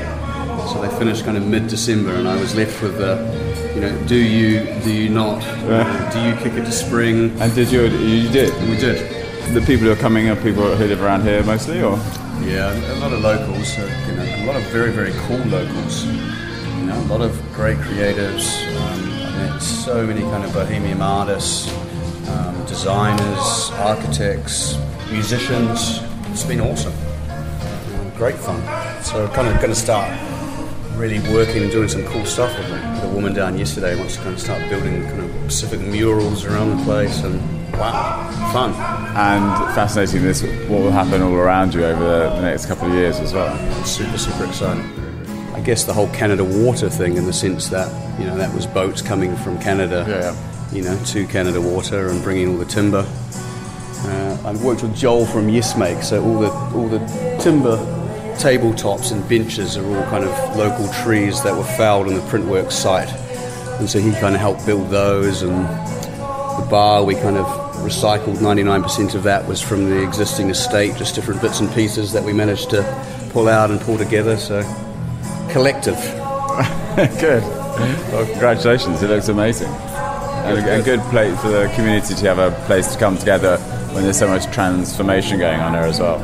so 0.67 0.82
they 0.82 0.89
finished 1.00 1.24
kind 1.24 1.38
of 1.38 1.46
mid-December, 1.48 2.12
and 2.15 2.27
I 2.27 2.36
was 2.41 2.56
left 2.56 2.82
with 2.82 2.98
the, 2.98 3.17
you 3.74 3.79
know, 3.82 3.98
do 4.06 4.15
you, 4.17 4.65
do 4.84 4.91
you 4.91 5.08
not, 5.10 5.41
Uh, 5.44 6.12
do 6.12 6.20
you 6.27 6.36
kick 6.44 6.53
it 6.60 6.65
to 6.65 6.72
spring? 6.74 7.32
And 7.39 7.53
did 7.56 7.72
you? 7.72 7.84
You 7.88 8.29
did. 8.29 8.53
And 8.53 8.70
we 8.70 8.75
did. 8.75 9.16
The 9.54 9.62
people 9.66 9.88
who 9.88 9.92
are 9.92 9.96
coming 9.96 10.30
are 10.30 10.36
people 10.36 10.63
who 10.75 10.86
live 10.86 11.01
around 11.01 11.24
here 11.24 11.42
mostly, 11.44 11.82
or 11.82 11.98
Yeah, 12.42 12.72
a 12.94 13.00
lot 13.00 13.12
of 13.12 13.22
locals, 13.22 13.77
uh, 13.77 14.06
you 14.08 14.16
know, 14.16 14.24
a 14.24 14.46
lot 14.46 14.56
of 14.56 14.62
very, 14.63 14.92
very 14.92 15.12
cool 15.25 15.39
locals. 15.48 16.06
You 16.06 16.86
know, 16.86 17.00
a 17.00 17.08
lot 17.08 17.22
of 17.22 17.34
great 17.54 17.77
creatives. 17.77 18.46
Um, 18.77 19.04
I 19.25 19.54
met 19.54 19.60
so 19.62 20.06
many 20.06 20.22
kind 20.22 20.44
of 20.44 20.54
bohemian 20.54 21.01
artists, 21.01 21.74
um, 22.30 22.66
designers, 22.66 23.72
architects, 23.80 24.77
musicians. 25.10 26.01
It's 26.30 26.44
been 26.44 26.62
awesome. 26.62 26.94
Great 28.16 28.36
fun. 28.36 28.62
So 29.04 29.27
kind 29.30 29.48
of 29.48 29.56
going 29.56 29.74
to 29.74 29.75
start 29.75 30.12
really 30.98 31.20
working 31.34 31.63
and 31.63 31.72
doing 31.72 31.88
some 31.88 32.06
cool 32.06 32.25
stuff 32.25 32.56
with. 32.60 33.01
The 33.01 33.10
woman 33.10 33.34
down 33.34 33.58
yesterday 33.58 33.96
wants 33.96 34.18
to 34.18 34.22
kind 34.22 34.36
of 34.36 34.42
start 34.42 34.70
building 34.70 35.04
kind 35.04 35.22
of 35.22 35.32
Pacific 35.46 35.80
murals 35.80 36.46
around 36.46 36.77
the 36.77 36.84
place, 36.84 37.24
and 37.24 37.57
wow, 37.77 38.50
fun. 38.53 38.72
and 39.15 39.75
fascinating. 39.75 40.24
This 40.24 40.41
what 40.69 40.81
will 40.81 40.91
happen 40.91 41.22
all 41.22 41.34
around 41.34 41.74
you 41.74 41.84
over 41.86 42.03
the, 42.03 42.29
the 42.36 42.41
next 42.41 42.65
couple 42.65 42.88
of 42.88 42.93
years 42.93 43.19
as 43.19 43.34
well. 43.34 43.55
super, 43.86 44.17
super 44.17 44.46
exciting. 44.46 44.84
I 45.53 45.62
guess 45.62 45.84
the 45.86 45.93
whole 45.93 46.07
Canada 46.10 46.43
Water 46.43 46.89
thing, 46.89 47.17
in 47.17 47.25
the 47.25 47.34
sense 47.34 47.69
that 47.69 47.89
you 48.19 48.25
know 48.25 48.38
that 48.38 48.53
was 48.53 48.65
boats 48.67 49.01
coming 49.01 49.36
from 49.38 49.60
Canada, 49.60 50.05
Yeah, 50.07 50.19
yeah. 50.19 50.72
you 50.75 50.84
know, 50.84 50.98
to 51.05 51.25
Canada 51.27 51.60
Water 51.62 52.10
and 52.10 52.22
bringing 52.24 52.50
all 52.50 52.57
the 52.57 52.65
timber. 52.65 53.05
Uh, 54.00 54.38
I 54.46 54.53
worked 54.63 54.84
with 54.84 54.96
Joel 54.96 55.25
from 55.25 55.50
Yes 55.50 55.75
Make, 55.77 56.03
so 56.03 56.24
all 56.24 56.39
the 56.39 56.51
all 56.51 56.88
the 56.88 57.00
timber 57.41 57.77
tabletops 58.38 59.12
and 59.12 59.27
benches 59.27 59.75
are 59.77 59.86
all 59.86 60.03
kind 60.12 60.24
of 60.24 60.55
local 60.55 60.88
trees 61.03 61.41
that 61.41 61.55
were 61.55 61.63
felled 61.63 62.07
on 62.07 62.13
the 62.13 62.22
Printworks 62.22 62.74
site, 62.74 63.10
and 63.79 63.89
so 63.89 64.00
he 64.00 64.12
kind 64.13 64.36
of 64.36 64.41
helped 64.41 64.63
build 64.65 64.89
those. 64.91 65.41
And 65.41 65.65
the 65.65 66.67
bar, 66.69 67.03
we 67.03 67.15
kind 67.15 67.38
of 67.38 67.66
recycled 67.77 68.38
99% 68.38 69.15
of 69.15 69.24
that 69.24 69.48
was 69.48 69.62
from 69.62 69.89
the 69.89 70.03
existing 70.03 70.50
estate, 70.50 70.96
just 70.96 71.15
different 71.15 71.41
bits 71.41 71.60
and 71.60 71.72
pieces 71.74 72.12
that 72.13 72.24
we 72.24 72.34
managed 72.34 72.69
to 72.72 73.29
pull 73.31 73.48
out 73.48 73.72
and 73.72 73.79
pull 73.81 73.98
together. 73.98 74.38
So 74.38 74.62
collective. 75.50 75.96
good. 77.19 77.43
Well, 78.12 78.25
congratulations. 78.25 79.01
It 79.03 79.10
looks 79.10 79.27
amazing. 79.27 79.69
And 79.69 80.81
a, 80.81 80.84
good 80.84 81.01
place 81.10 81.39
for 81.41 81.50
the 81.50 81.72
community 81.75 82.15
to 82.15 82.25
have 82.25 82.39
a 82.39 82.51
place 82.65 82.93
to 82.93 83.00
come 83.00 83.17
together 83.17 83.57
when 83.91 84.03
there's 84.03 84.17
so 84.17 84.27
much 84.27 84.46
transformation 84.53 85.39
going 85.39 85.60
on 85.60 85.74
there 85.74 85.84
as 85.84 86.00
well. 86.00 86.17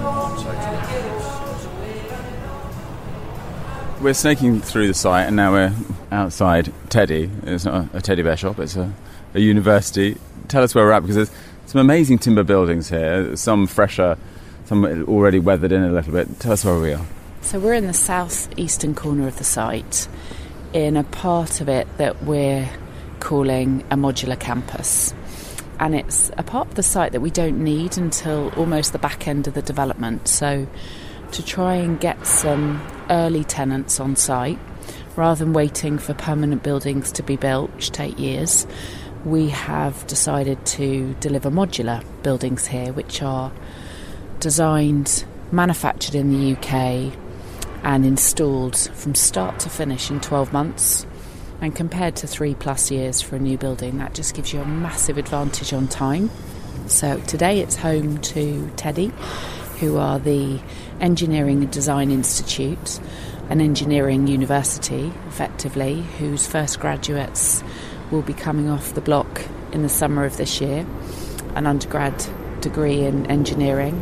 We're 4.02 4.14
snaking 4.14 4.62
through 4.62 4.88
the 4.88 4.94
site 4.94 5.28
and 5.28 5.36
now 5.36 5.52
we're 5.52 5.74
outside 6.12 6.72
TEDI. 6.90 7.48
It's 7.48 7.66
not 7.66 7.88
a 7.94 8.02
teddy 8.02 8.22
bear 8.22 8.38
shop, 8.38 8.60
it's 8.60 8.76
a, 8.76 8.94
a 9.34 9.40
university. 9.40 10.18
Tell 10.48 10.64
us 10.64 10.76
where 10.76 10.86
we're 10.86 10.92
at 10.92 11.02
because 11.02 11.16
there's 11.16 11.32
some 11.66 11.82
amazing 11.82 12.20
timber 12.20 12.44
buildings 12.44 12.90
here, 12.90 13.36
some 13.36 13.68
fresher, 13.68 14.18
some 14.66 14.86
already 15.08 15.40
weathered 15.40 15.72
in 15.72 15.84
a 15.84 15.92
little 15.92 16.14
bit. 16.14 16.40
Tell 16.40 16.54
us 16.54 16.64
where 16.66 16.80
we 16.80 16.94
are. 16.94 17.06
So 17.42 17.60
we're 17.60 17.74
in 17.74 17.88
the 17.88 17.94
southeastern 17.94 18.96
corner 18.96 19.28
of 19.28 19.38
the 19.38 19.44
site, 19.44 20.08
in 20.72 20.96
a 20.96 21.04
part 21.04 21.62
of 21.62 21.70
it 21.70 21.88
that 21.98 22.24
we're 22.24 22.70
calling 23.20 23.84
a 23.92 23.96
modular 23.96 24.40
campus. 24.40 25.14
And 25.80 25.96
it's 25.96 26.32
a 26.38 26.44
part 26.44 26.70
of 26.70 26.76
the 26.76 26.84
site 26.84 27.12
that 27.12 27.22
we 27.22 27.32
don't 27.32 27.64
need 27.64 27.98
until 27.98 28.50
almost 28.56 28.94
the 28.94 29.00
back 29.00 29.28
end 29.28 29.48
of 29.48 29.54
the 29.54 29.62
development. 29.62 30.28
So 30.28 30.68
to 31.32 31.46
try 31.46 31.76
and 31.76 32.00
get 32.00 32.26
some 32.26 32.82
early 33.10 33.44
tenants 33.44 34.00
on 34.00 34.16
site, 34.16 34.60
rather 35.16 35.44
than 35.44 35.54
waiting 35.54 35.98
for 35.98 36.14
permanent 36.14 36.64
buildings 36.64 37.12
to 37.14 37.24
be 37.24 37.36
built, 37.36 37.74
which 37.74 37.92
take 37.92 38.18
years, 38.18 38.66
we 39.26 39.50
have 39.50 40.06
decided 40.08 40.66
to 40.66 41.16
deliver 41.20 41.50
modular 41.50 42.04
buildings 42.24 42.68
here, 42.68 42.92
which 42.92 43.22
are 43.22 43.52
designed, 44.40 45.26
manufactured 45.52 46.16
in 46.16 46.30
the 46.30 46.54
UK, 46.58 47.14
and 47.84 48.06
installed 48.06 48.78
from 48.78 49.16
start 49.16 49.60
to 49.60 49.70
finish 49.70 50.10
in 50.10 50.20
12 50.20 50.52
months. 50.52 51.06
And 51.62 51.74
compared 51.74 52.18
to 52.18 52.28
three 52.28 52.56
plus 52.56 52.92
years 52.92 53.22
for 53.22 53.38
a 53.38 53.40
new 53.40 53.58
building, 53.58 53.98
that 54.00 54.14
just 54.14 54.36
gives 54.36 54.52
you 54.52 54.62
a 54.62 54.66
massive 54.66 55.18
advantage 55.18 55.72
on 55.72 55.88
time. 55.88 56.30
So 56.88 57.20
today 57.22 57.60
it's 57.60 57.78
home 57.78 58.18
to 58.20 58.70
TEDI, 58.76 59.12
who 59.80 59.98
are 59.98 60.20
the 60.20 60.60
Engineering 61.00 61.64
and 61.64 61.72
Design 61.72 62.12
Institute. 62.12 63.00
an 63.50 63.60
engineering 63.60 64.26
university, 64.28 65.12
effectively, 65.28 66.02
whose 66.18 66.48
first 66.48 66.80
graduates 66.80 67.62
will 68.14 68.22
be 68.22 68.34
coming 68.34 68.70
off 68.70 68.94
the 68.94 69.02
block 69.02 69.42
in 69.72 69.82
the 69.82 69.90
summer 69.90 70.24
of 70.24 70.38
this 70.38 70.62
year, 70.62 70.86
an 71.56 71.66
undergrad 71.66 72.14
degree 72.62 73.04
in 73.04 73.26
engineering. 73.26 74.02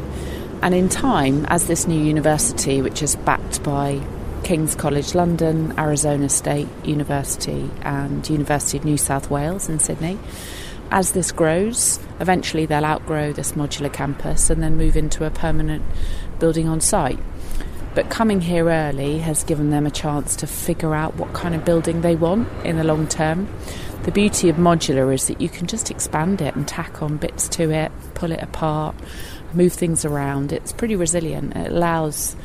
And 0.62 0.76
in 0.76 0.90
time, 0.90 1.46
as 1.48 1.66
this 1.66 1.88
new 1.88 2.00
university, 2.00 2.82
which 2.82 3.02
is 3.02 3.16
backed 3.16 3.64
by 3.64 4.02
King's 4.44 4.76
College 4.76 5.16
London, 5.16 5.74
Arizona 5.80 6.28
State 6.28 6.68
University, 6.84 7.70
and 7.84 8.30
University 8.30 8.78
of 8.78 8.86
New 8.86 8.98
South 8.98 9.32
Wales 9.32 9.70
in 9.70 9.80
Sydney. 9.80 10.20
As 10.92 11.14
this 11.14 11.32
grows, 11.32 12.00
eventually 12.20 12.66
they'll 12.66 12.84
outgrow 12.84 13.32
this 13.32 13.54
modular 13.54 13.92
campus 13.92 14.50
and 14.50 14.62
then 14.62 14.76
move 14.76 14.98
into 14.98 15.26
a 15.26 15.32
permanent 15.32 15.86
building 16.38 16.68
on 16.68 16.82
site. 16.82 17.20
But 17.94 18.10
coming 18.10 18.42
here 18.42 18.70
early 18.70 19.20
has 19.20 19.44
given 19.44 19.70
them 19.70 19.86
a 19.86 19.92
chance 19.92 20.36
to 20.38 20.48
figure 20.48 20.96
out 20.96 21.16
what 21.16 21.34
kind 21.34 21.54
of 21.56 21.66
building 21.66 22.02
they 22.02 22.16
want 22.16 22.50
in 22.66 22.78
the 22.78 22.84
long 22.84 23.08
term. 23.08 23.48
The 24.04 24.12
beauty 24.12 24.50
of 24.50 24.56
modular 24.56 25.14
is 25.14 25.28
that 25.28 25.40
you 25.40 25.48
can 25.48 25.68
just 25.68 25.92
expand 25.92 26.42
it 26.42 26.56
and 26.56 26.68
tack 26.68 27.04
on 27.04 27.18
bits 27.18 27.48
to 27.50 27.70
it, 27.70 27.92
pull 28.16 28.32
it 28.32 28.42
apart, 28.42 28.96
move 29.54 29.74
things 29.74 30.06
around. 30.06 30.52
It's 30.52 30.74
pretty 30.74 30.96
resilient. 30.96 31.56
It 31.56 31.72
allows 31.72 32.36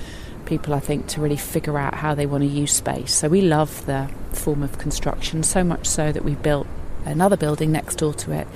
people, 0.45 0.75
I 0.75 0.81
think, 0.81 1.07
to 1.09 1.21
really 1.23 1.39
figure 1.39 1.79
out 1.79 1.95
how 1.95 2.15
they 2.15 2.27
want 2.27 2.43
to 2.43 2.49
use 2.49 2.73
space. 2.73 3.15
So 3.15 3.29
we 3.29 3.41
love 3.41 3.87
the 3.87 4.11
form 4.33 4.63
of 4.63 4.77
construction, 4.77 5.43
so 5.43 5.65
much 5.65 5.87
so 5.87 6.13
that 6.13 6.25
we 6.25 6.35
built 6.35 6.67
another 7.07 7.39
building 7.39 7.73
next 7.73 7.97
door 7.97 8.13
to 8.13 8.33
it, 8.33 8.47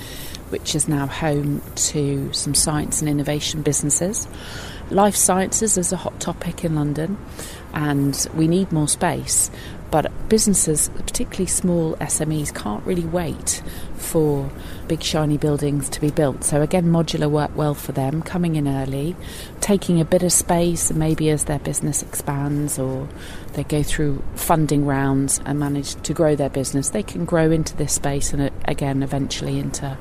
which 0.50 0.74
is 0.74 0.86
now 0.86 1.06
home 1.06 1.62
to 1.76 2.30
some 2.34 2.54
science 2.54 3.00
and 3.00 3.08
innovation 3.08 3.62
businesses. 3.62 4.28
Life 4.90 5.16
sciences 5.16 5.78
is 5.78 5.90
a 5.92 5.96
hot 5.96 6.20
topic 6.20 6.64
in 6.64 6.74
London, 6.74 7.16
and 7.72 8.26
we 8.34 8.46
need 8.46 8.72
more 8.72 8.88
space. 8.88 9.50
But 9.90 10.10
businesses, 10.28 10.88
particularly 10.88 11.46
small 11.46 11.96
SMEs, 11.96 12.54
can't 12.54 12.84
really 12.86 13.04
wait 13.04 13.62
for 13.96 14.50
big 14.86 15.02
shiny 15.02 15.36
buildings 15.36 15.88
to 15.90 16.00
be 16.00 16.10
built. 16.10 16.44
So 16.44 16.62
again, 16.62 16.86
modular 16.86 17.30
work 17.30 17.54
well 17.56 17.74
for 17.74 17.92
them, 17.92 18.22
coming 18.22 18.56
in 18.56 18.68
early, 18.68 19.16
taking 19.60 20.00
a 20.00 20.04
bit 20.04 20.22
of 20.22 20.32
space, 20.32 20.90
and 20.90 20.98
maybe 20.98 21.30
as 21.30 21.44
their 21.44 21.58
business 21.58 22.02
expands 22.02 22.78
or 22.78 23.08
they 23.54 23.64
go 23.64 23.82
through 23.82 24.22
funding 24.36 24.86
rounds 24.86 25.40
and 25.44 25.58
manage 25.58 25.94
to 26.02 26.14
grow 26.14 26.36
their 26.36 26.50
business, 26.50 26.90
they 26.90 27.02
can 27.02 27.24
grow 27.24 27.50
into 27.50 27.76
this 27.76 27.92
space 27.92 28.32
and 28.32 28.42
uh, 28.42 28.50
again 28.66 29.02
eventually 29.02 29.58
into 29.58 29.96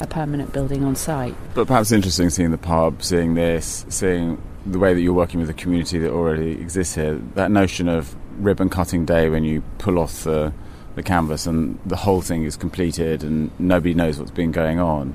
a 0.00 0.06
permanent 0.06 0.52
building 0.52 0.84
on 0.84 0.96
site. 0.96 1.34
But 1.54 1.66
perhaps 1.66 1.92
interesting 1.92 2.30
seeing 2.30 2.50
the 2.50 2.58
pub, 2.58 3.02
seeing 3.02 3.34
this, 3.34 3.84
seeing 3.88 4.40
the 4.66 4.78
way 4.78 4.94
that 4.94 5.00
you're 5.00 5.12
working 5.12 5.40
with 5.40 5.48
the 5.48 5.54
community 5.54 5.98
that 5.98 6.10
already 6.10 6.52
exists 6.52 6.94
here. 6.94 7.14
That 7.34 7.50
notion 7.50 7.88
of 7.88 8.16
ribbon 8.38 8.68
cutting 8.68 9.04
day 9.04 9.28
when 9.28 9.44
you 9.44 9.62
pull 9.78 9.98
off 9.98 10.24
the, 10.24 10.52
the 10.94 11.02
canvas 11.02 11.46
and 11.46 11.78
the 11.84 11.96
whole 11.96 12.20
thing 12.20 12.44
is 12.44 12.56
completed 12.56 13.22
and 13.22 13.50
nobody 13.58 13.94
knows 13.94 14.18
what's 14.18 14.30
been 14.30 14.52
going 14.52 14.78
on. 14.78 15.14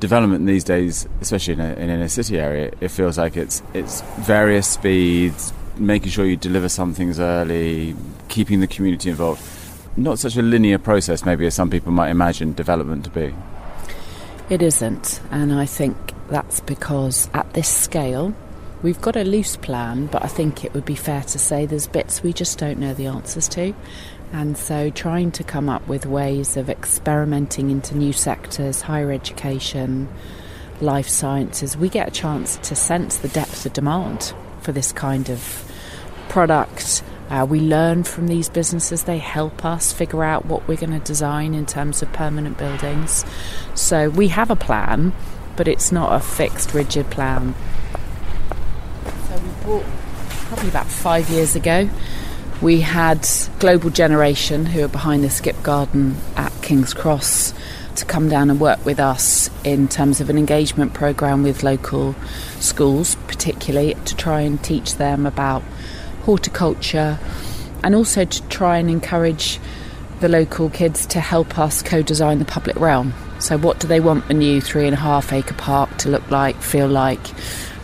Development 0.00 0.46
these 0.46 0.64
days, 0.64 1.08
especially 1.20 1.54
in, 1.54 1.60
a, 1.60 1.74
in 1.74 1.90
a 1.90 2.08
city 2.08 2.38
area, 2.38 2.72
it 2.80 2.88
feels 2.88 3.16
like 3.16 3.36
it's 3.36 3.62
it's 3.72 4.02
various 4.20 4.68
speeds, 4.68 5.52
making 5.76 6.10
sure 6.10 6.26
you 6.26 6.36
deliver 6.36 6.68
some 6.68 6.92
things 6.94 7.20
early, 7.20 7.94
keeping 8.28 8.60
the 8.60 8.66
community 8.66 9.10
involved. 9.10 9.42
Not 9.96 10.18
such 10.18 10.36
a 10.36 10.42
linear 10.42 10.78
process, 10.78 11.24
maybe 11.24 11.46
as 11.46 11.54
some 11.54 11.70
people 11.70 11.92
might 11.92 12.10
imagine 12.10 12.52
development 12.52 13.04
to 13.04 13.10
be. 13.10 13.32
It 14.50 14.60
isn't, 14.60 15.20
and 15.30 15.54
I 15.54 15.64
think 15.64 15.96
that's 16.28 16.60
because 16.60 17.30
at 17.32 17.52
this 17.54 17.68
scale, 17.68 18.34
We've 18.84 19.00
got 19.00 19.16
a 19.16 19.24
loose 19.24 19.56
plan, 19.56 20.08
but 20.08 20.22
I 20.22 20.28
think 20.28 20.62
it 20.62 20.74
would 20.74 20.84
be 20.84 20.94
fair 20.94 21.22
to 21.22 21.38
say 21.38 21.64
there's 21.64 21.86
bits 21.86 22.22
we 22.22 22.34
just 22.34 22.58
don't 22.58 22.78
know 22.78 22.92
the 22.92 23.06
answers 23.06 23.48
to. 23.48 23.72
And 24.30 24.58
so, 24.58 24.90
trying 24.90 25.32
to 25.32 25.42
come 25.42 25.70
up 25.70 25.88
with 25.88 26.04
ways 26.04 26.58
of 26.58 26.68
experimenting 26.68 27.70
into 27.70 27.96
new 27.96 28.12
sectors, 28.12 28.82
higher 28.82 29.10
education, 29.10 30.10
life 30.82 31.08
sciences, 31.08 31.78
we 31.78 31.88
get 31.88 32.08
a 32.08 32.10
chance 32.10 32.58
to 32.58 32.76
sense 32.76 33.16
the 33.16 33.28
depth 33.28 33.64
of 33.64 33.72
demand 33.72 34.34
for 34.60 34.72
this 34.72 34.92
kind 34.92 35.30
of 35.30 35.64
product. 36.28 37.02
Uh, 37.30 37.46
we 37.48 37.60
learn 37.60 38.04
from 38.04 38.28
these 38.28 38.50
businesses, 38.50 39.04
they 39.04 39.16
help 39.16 39.64
us 39.64 39.94
figure 39.94 40.24
out 40.24 40.44
what 40.44 40.68
we're 40.68 40.76
going 40.76 40.92
to 40.92 41.06
design 41.06 41.54
in 41.54 41.64
terms 41.64 42.02
of 42.02 42.12
permanent 42.12 42.58
buildings. 42.58 43.24
So, 43.74 44.10
we 44.10 44.28
have 44.28 44.50
a 44.50 44.56
plan, 44.56 45.14
but 45.56 45.68
it's 45.68 45.90
not 45.90 46.14
a 46.14 46.20
fixed, 46.20 46.74
rigid 46.74 47.10
plan 47.10 47.54
bought 49.64 49.84
probably 50.48 50.68
about 50.68 50.86
five 50.86 51.28
years 51.30 51.56
ago. 51.56 51.88
We 52.60 52.80
had 52.80 53.26
Global 53.58 53.90
Generation, 53.90 54.66
who 54.66 54.84
are 54.84 54.88
behind 54.88 55.24
the 55.24 55.30
Skip 55.30 55.62
Garden 55.62 56.16
at 56.36 56.52
King's 56.62 56.94
Cross, 56.94 57.54
to 57.96 58.04
come 58.04 58.28
down 58.28 58.50
and 58.50 58.60
work 58.60 58.84
with 58.84 59.00
us 59.00 59.50
in 59.64 59.88
terms 59.88 60.20
of 60.20 60.28
an 60.28 60.36
engagement 60.36 60.94
program 60.94 61.42
with 61.42 61.62
local 61.62 62.14
schools, 62.60 63.16
particularly 63.26 63.94
to 64.04 64.16
try 64.16 64.40
and 64.40 64.62
teach 64.62 64.96
them 64.96 65.26
about 65.26 65.62
horticulture 66.22 67.18
and 67.82 67.94
also 67.94 68.24
to 68.24 68.42
try 68.48 68.78
and 68.78 68.90
encourage 68.90 69.60
the 70.20 70.28
local 70.28 70.70
kids 70.70 71.06
to 71.06 71.20
help 71.20 71.58
us 71.58 71.82
co 71.82 72.02
design 72.02 72.38
the 72.38 72.44
public 72.44 72.76
realm. 72.76 73.12
So, 73.38 73.58
what 73.58 73.78
do 73.80 73.88
they 73.88 74.00
want 74.00 74.28
the 74.28 74.34
new 74.34 74.60
three 74.60 74.86
and 74.86 74.94
a 74.94 74.98
half 74.98 75.32
acre 75.32 75.54
park 75.54 75.96
to 75.98 76.08
look 76.08 76.30
like, 76.30 76.56
feel 76.62 76.88
like? 76.88 77.20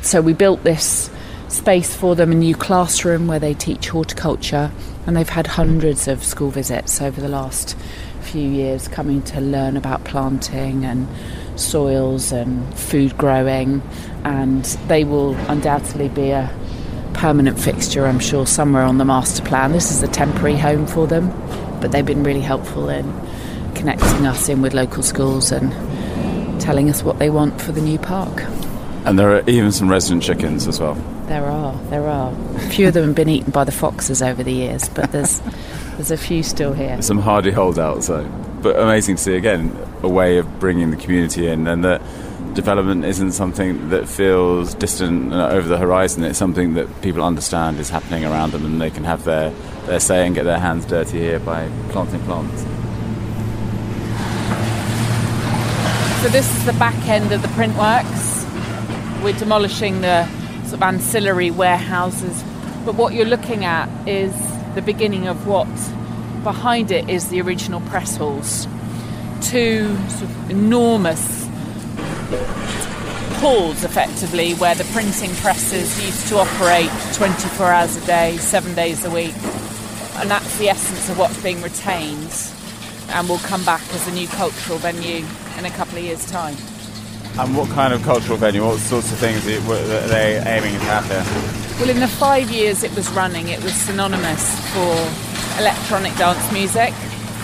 So, 0.03 0.23
we 0.23 0.33
built 0.33 0.63
this 0.63 1.11
space 1.51 1.95
for 1.95 2.15
them, 2.15 2.33
a 2.33 2.35
new 2.35 2.55
classroom 2.55 3.27
where 3.27 3.39
they 3.39 3.55
teach 3.55 3.89
horticulture, 3.89 4.71
and 5.07 5.17
they've 5.17 5.29
had 5.29 5.47
hundreds 5.47 6.07
of 6.07 6.23
school 6.23 6.51
visits 6.51 7.01
over 7.01 7.21
the 7.21 7.29
last 7.29 7.77
few 8.21 8.49
years 8.49 8.87
coming 8.87 9.21
to 9.23 9.41
learn 9.41 9.77
about 9.77 10.05
planting 10.05 10.85
and 10.85 11.09
soils 11.59 12.33
and 12.33 12.73
food 12.79 13.17
growing, 13.19 13.83
and 14.25 14.65
they 14.87 15.05
will 15.05 15.35
undoubtedly 15.51 16.09
be 16.09 16.31
a 16.31 16.49
permanent 17.15 17.59
fixture, 17.59 18.07
I'm 18.07 18.21
sure, 18.21 18.47
somewhere 18.47 18.85
on 18.85 18.99
the 18.99 19.05
master 19.05 19.43
plan. 19.43 19.73
This 19.73 19.91
is 19.91 20.03
a 20.03 20.09
temporary 20.09 20.57
home 20.57 20.87
for 20.87 21.07
them, 21.07 21.31
but 21.81 21.93
they've 21.93 22.07
been 22.07 22.23
really 22.23 22.41
helpful 22.41 22.89
in 22.89 23.05
connecting 23.75 24.27
us 24.27 24.49
in 24.49 24.63
with 24.63 24.75
local 24.75 25.03
schools 25.03 25.51
and 25.51 25.73
telling 26.61 26.89
us 26.89 27.03
what 27.03 27.19
they 27.19 27.31
want 27.31 27.61
for 27.61 27.73
the 27.73 27.81
new 27.81 27.99
park. 27.99 28.43
And 29.05 29.19
there 29.19 29.35
are 29.35 29.43
even 29.49 29.73
some 29.73 29.89
resident 29.89 30.23
chickens 30.23 30.69
as 30.69 30.79
well. 30.79 30.97
There 31.31 31.47
are, 31.47 31.73
there 31.91 32.09
are. 32.09 32.35
A 32.57 32.71
few 32.71 32.89
of 32.89 32.95
them 32.95 33.07
have 33.07 33.15
been 33.15 33.29
eaten 33.29 33.53
by 33.53 33.63
the 33.63 33.71
foxes 33.71 34.21
over 34.21 34.43
the 34.43 34.53
years, 34.53 34.89
but 34.89 35.13
there's 35.13 35.41
there's 35.93 36.11
a 36.11 36.17
few 36.17 36.43
still 36.43 36.73
here. 36.73 37.01
Some 37.03 37.19
hardy 37.19 37.53
holdouts, 37.53 38.09
though. 38.09 38.25
But 38.61 38.77
amazing 38.77 39.15
to 39.15 39.23
see 39.23 39.37
again 39.37 39.71
a 40.03 40.09
way 40.09 40.39
of 40.39 40.59
bringing 40.59 40.91
the 40.91 40.97
community 40.97 41.47
in, 41.47 41.69
and 41.69 41.85
that 41.85 42.03
development 42.55 43.05
isn't 43.05 43.31
something 43.31 43.91
that 43.91 44.09
feels 44.09 44.75
distant 44.75 45.33
and 45.33 45.41
over 45.41 45.69
the 45.69 45.79
horizon. 45.79 46.25
It's 46.25 46.37
something 46.37 46.75
that 46.75 46.89
people 47.01 47.23
understand 47.23 47.79
is 47.79 47.91
happening 47.91 48.25
around 48.25 48.51
them, 48.51 48.67
and 48.67 48.81
they 48.81 48.91
can 48.91 49.05
have 49.05 49.23
their 49.23 49.51
their 49.87 50.01
say 50.01 50.27
and 50.27 50.35
get 50.35 50.43
their 50.43 50.59
hands 50.59 50.85
dirty 50.85 51.21
here 51.21 51.39
by 51.39 51.71
planting 51.91 52.23
plants. 52.23 52.63
So 56.23 56.29
this 56.29 56.53
is 56.57 56.65
the 56.67 56.73
back 56.73 57.07
end 57.07 57.31
of 57.31 57.41
the 57.41 57.49
printworks. 57.55 58.43
We're 59.23 59.39
demolishing 59.39 60.01
the 60.01 60.29
of 60.73 60.83
ancillary 60.83 61.51
warehouses. 61.51 62.43
But 62.85 62.95
what 62.95 63.13
you're 63.13 63.27
looking 63.27 63.65
at 63.65 63.89
is 64.09 64.35
the 64.75 64.83
beginning 64.83 65.27
of 65.27 65.47
what 65.47 65.69
behind 66.43 66.91
it 66.91 67.09
is 67.09 67.29
the 67.29 67.41
original 67.41 67.81
press 67.83 68.17
halls. 68.17 68.67
Two 69.43 69.97
sort 70.09 70.31
of 70.31 70.51
enormous 70.51 71.49
halls, 73.41 73.85
effectively, 73.85 74.53
where 74.55 74.75
the 74.75 74.85
printing 74.93 75.35
presses 75.37 76.05
used 76.05 76.29
to 76.29 76.39
operate 76.39 76.91
24 77.15 77.67
hours 77.67 77.97
a 77.97 78.07
day, 78.07 78.37
seven 78.37 78.75
days 78.75 79.05
a 79.05 79.11
week. 79.11 79.35
And 80.17 80.31
that's 80.31 80.59
the 80.59 80.69
essence 80.69 81.09
of 81.09 81.19
what's 81.19 81.43
being 81.43 81.63
retained 81.63 82.53
and 83.09 83.29
will 83.29 83.39
come 83.39 83.65
back 83.65 83.83
as 83.95 84.07
a 84.07 84.13
new 84.13 84.29
cultural 84.29 84.79
venue 84.79 85.25
in 85.59 85.65
a 85.65 85.71
couple 85.71 85.99
of 85.99 86.05
years' 86.05 86.27
time. 86.27 86.57
And 87.39 87.57
what 87.57 87.71
kind 87.71 87.95
of 87.95 88.03
cultural 88.03 88.37
venue, 88.37 88.65
what 88.65 88.79
sorts 88.81 89.13
of 89.13 89.19
things 89.19 89.47
are 89.47 90.09
they 90.09 90.43
aiming 90.45 90.75
to 90.75 90.87
have 90.87 91.07
here? 91.07 91.81
Well, 91.81 91.89
in 91.89 92.01
the 92.01 92.09
five 92.09 92.51
years 92.51 92.83
it 92.83 92.95
was 92.95 93.09
running, 93.13 93.49
it 93.49 93.63
was 93.63 93.73
synonymous 93.73 94.59
for 94.75 95.61
electronic 95.61 96.15
dance 96.17 96.53
music, 96.53 96.93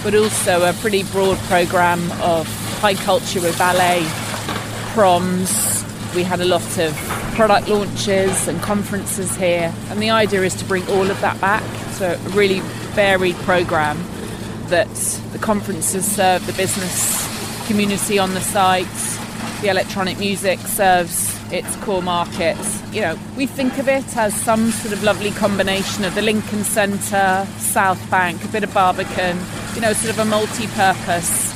but 0.02 0.14
also 0.14 0.68
a 0.68 0.72
pretty 0.74 1.04
broad 1.04 1.38
programme 1.48 2.10
of 2.20 2.46
high 2.80 2.94
culture 2.94 3.40
with 3.40 3.56
ballet, 3.58 4.04
proms. 4.92 5.84
We 6.14 6.22
had 6.22 6.40
a 6.40 6.44
lot 6.44 6.78
of 6.78 6.94
product 7.34 7.68
launches 7.68 8.48
and 8.48 8.60
conferences 8.60 9.34
here, 9.36 9.72
and 9.88 10.02
the 10.02 10.10
idea 10.10 10.42
is 10.42 10.54
to 10.56 10.64
bring 10.66 10.86
all 10.88 11.10
of 11.10 11.20
that 11.20 11.40
back. 11.40 11.62
So, 11.92 12.12
a 12.12 12.28
really 12.30 12.60
varied 12.94 13.36
programme 13.36 14.02
that 14.66 14.92
the 15.32 15.38
conferences 15.38 16.04
serve 16.04 16.46
the 16.46 16.52
business 16.54 17.24
community 17.66 18.18
on 18.18 18.34
the 18.34 18.40
site 18.40 18.86
the 19.62 19.68
electronic 19.68 20.18
music 20.18 20.58
serves 20.60 21.34
its 21.52 21.74
core 21.76 22.02
markets. 22.02 22.82
You 22.92 23.02
know, 23.02 23.18
we 23.36 23.46
think 23.46 23.78
of 23.78 23.88
it 23.88 24.16
as 24.16 24.34
some 24.34 24.70
sort 24.70 24.92
of 24.92 25.02
lovely 25.02 25.30
combination 25.30 26.04
of 26.04 26.14
the 26.14 26.22
Lincoln 26.22 26.64
Centre, 26.64 27.46
South 27.58 28.10
Bank, 28.10 28.44
a 28.44 28.48
bit 28.48 28.64
of 28.64 28.74
Barbican, 28.74 29.38
you 29.74 29.80
know, 29.80 29.92
sort 29.92 30.10
of 30.10 30.18
a 30.18 30.24
multi 30.24 30.66
purpose 30.68 31.52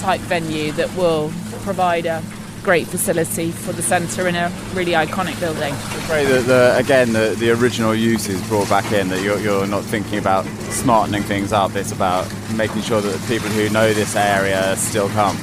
type 0.00 0.20
venue 0.22 0.72
that 0.72 0.94
will 0.96 1.32
provide 1.62 2.06
a 2.06 2.22
great 2.64 2.86
facility 2.86 3.50
for 3.50 3.72
the 3.72 3.82
centre 3.82 4.26
in 4.26 4.34
a 4.34 4.50
really 4.72 4.92
iconic 4.92 5.38
building. 5.38 5.74
It's 5.74 6.06
great 6.06 6.24
that, 6.24 6.46
the, 6.46 6.76
again, 6.78 7.12
the, 7.12 7.36
the 7.38 7.50
original 7.50 7.94
use 7.94 8.26
is 8.26 8.40
brought 8.48 8.68
back 8.70 8.90
in, 8.90 9.08
that 9.08 9.22
you're, 9.22 9.38
you're 9.38 9.66
not 9.66 9.84
thinking 9.84 10.18
about 10.18 10.46
smartening 10.70 11.22
things 11.22 11.52
up, 11.52 11.76
it's 11.76 11.92
about 11.92 12.26
making 12.56 12.80
sure 12.82 13.02
that 13.02 13.10
the 13.10 13.28
people 13.28 13.50
who 13.50 13.68
know 13.68 13.92
this 13.92 14.16
area 14.16 14.74
still 14.76 15.10
come. 15.10 15.36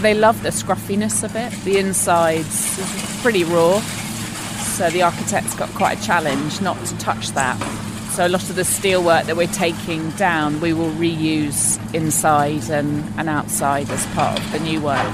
They 0.00 0.14
love 0.14 0.42
the 0.42 0.52
scruffiness 0.52 1.22
of 1.22 1.34
it. 1.36 1.52
The 1.64 1.78
inside's 1.78 3.22
pretty 3.22 3.44
raw, 3.44 3.80
so 3.80 4.90
the 4.90 5.02
architect's 5.02 5.54
got 5.54 5.70
quite 5.70 5.98
a 5.98 6.02
challenge 6.02 6.60
not 6.60 6.82
to 6.86 6.98
touch 6.98 7.30
that. 7.30 7.58
So 8.10 8.26
a 8.26 8.28
lot 8.28 8.48
of 8.50 8.56
the 8.56 8.62
steelwork 8.62 9.24
that 9.24 9.36
we're 9.36 9.46
taking 9.48 10.10
down, 10.10 10.60
we 10.60 10.72
will 10.72 10.90
reuse 10.92 11.78
inside 11.94 12.70
and, 12.70 13.02
and 13.18 13.28
outside 13.28 13.88
as 13.90 14.06
part 14.14 14.38
of 14.38 14.52
the 14.52 14.60
new 14.60 14.80
work. 14.80 15.12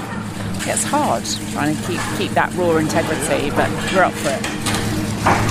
It's 0.67 0.83
hard 0.83 1.23
trying 1.51 1.75
to 1.75 1.81
keep 1.87 1.99
keep 2.17 2.31
that 2.31 2.53
raw 2.55 2.77
integrity, 2.77 3.49
but 3.51 3.69
we're 3.93 4.03
up 4.03 4.13
for 4.13 4.29
it. 4.29 5.50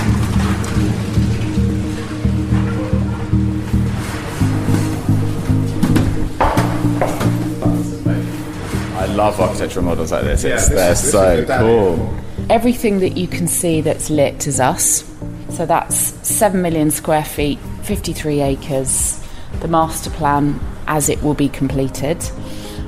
Love 9.21 9.39
architectural 9.39 9.85
models 9.85 10.11
like 10.11 10.23
this. 10.23 10.43
It's, 10.43 10.69
Yeah, 10.69 10.75
they're 10.75 10.91
is- 10.93 11.11
so 11.11 11.35
this 11.35 11.49
is 11.49 11.57
cool. 11.59 12.13
Everything 12.49 12.99
that 12.99 13.15
you 13.17 13.27
can 13.27 13.47
see 13.47 13.81
that's 13.81 14.09
lit 14.09 14.47
is 14.47 14.59
us. 14.59 15.03
So 15.49 15.65
that's 15.65 15.95
7 16.27 16.61
million 16.61 16.89
square 16.91 17.23
feet, 17.23 17.59
53 17.83 18.41
acres, 18.41 19.23
the 19.59 19.67
master 19.67 20.09
plan 20.09 20.59
as 20.87 21.07
it 21.07 21.21
will 21.21 21.35
be 21.35 21.49
completed. 21.49 22.17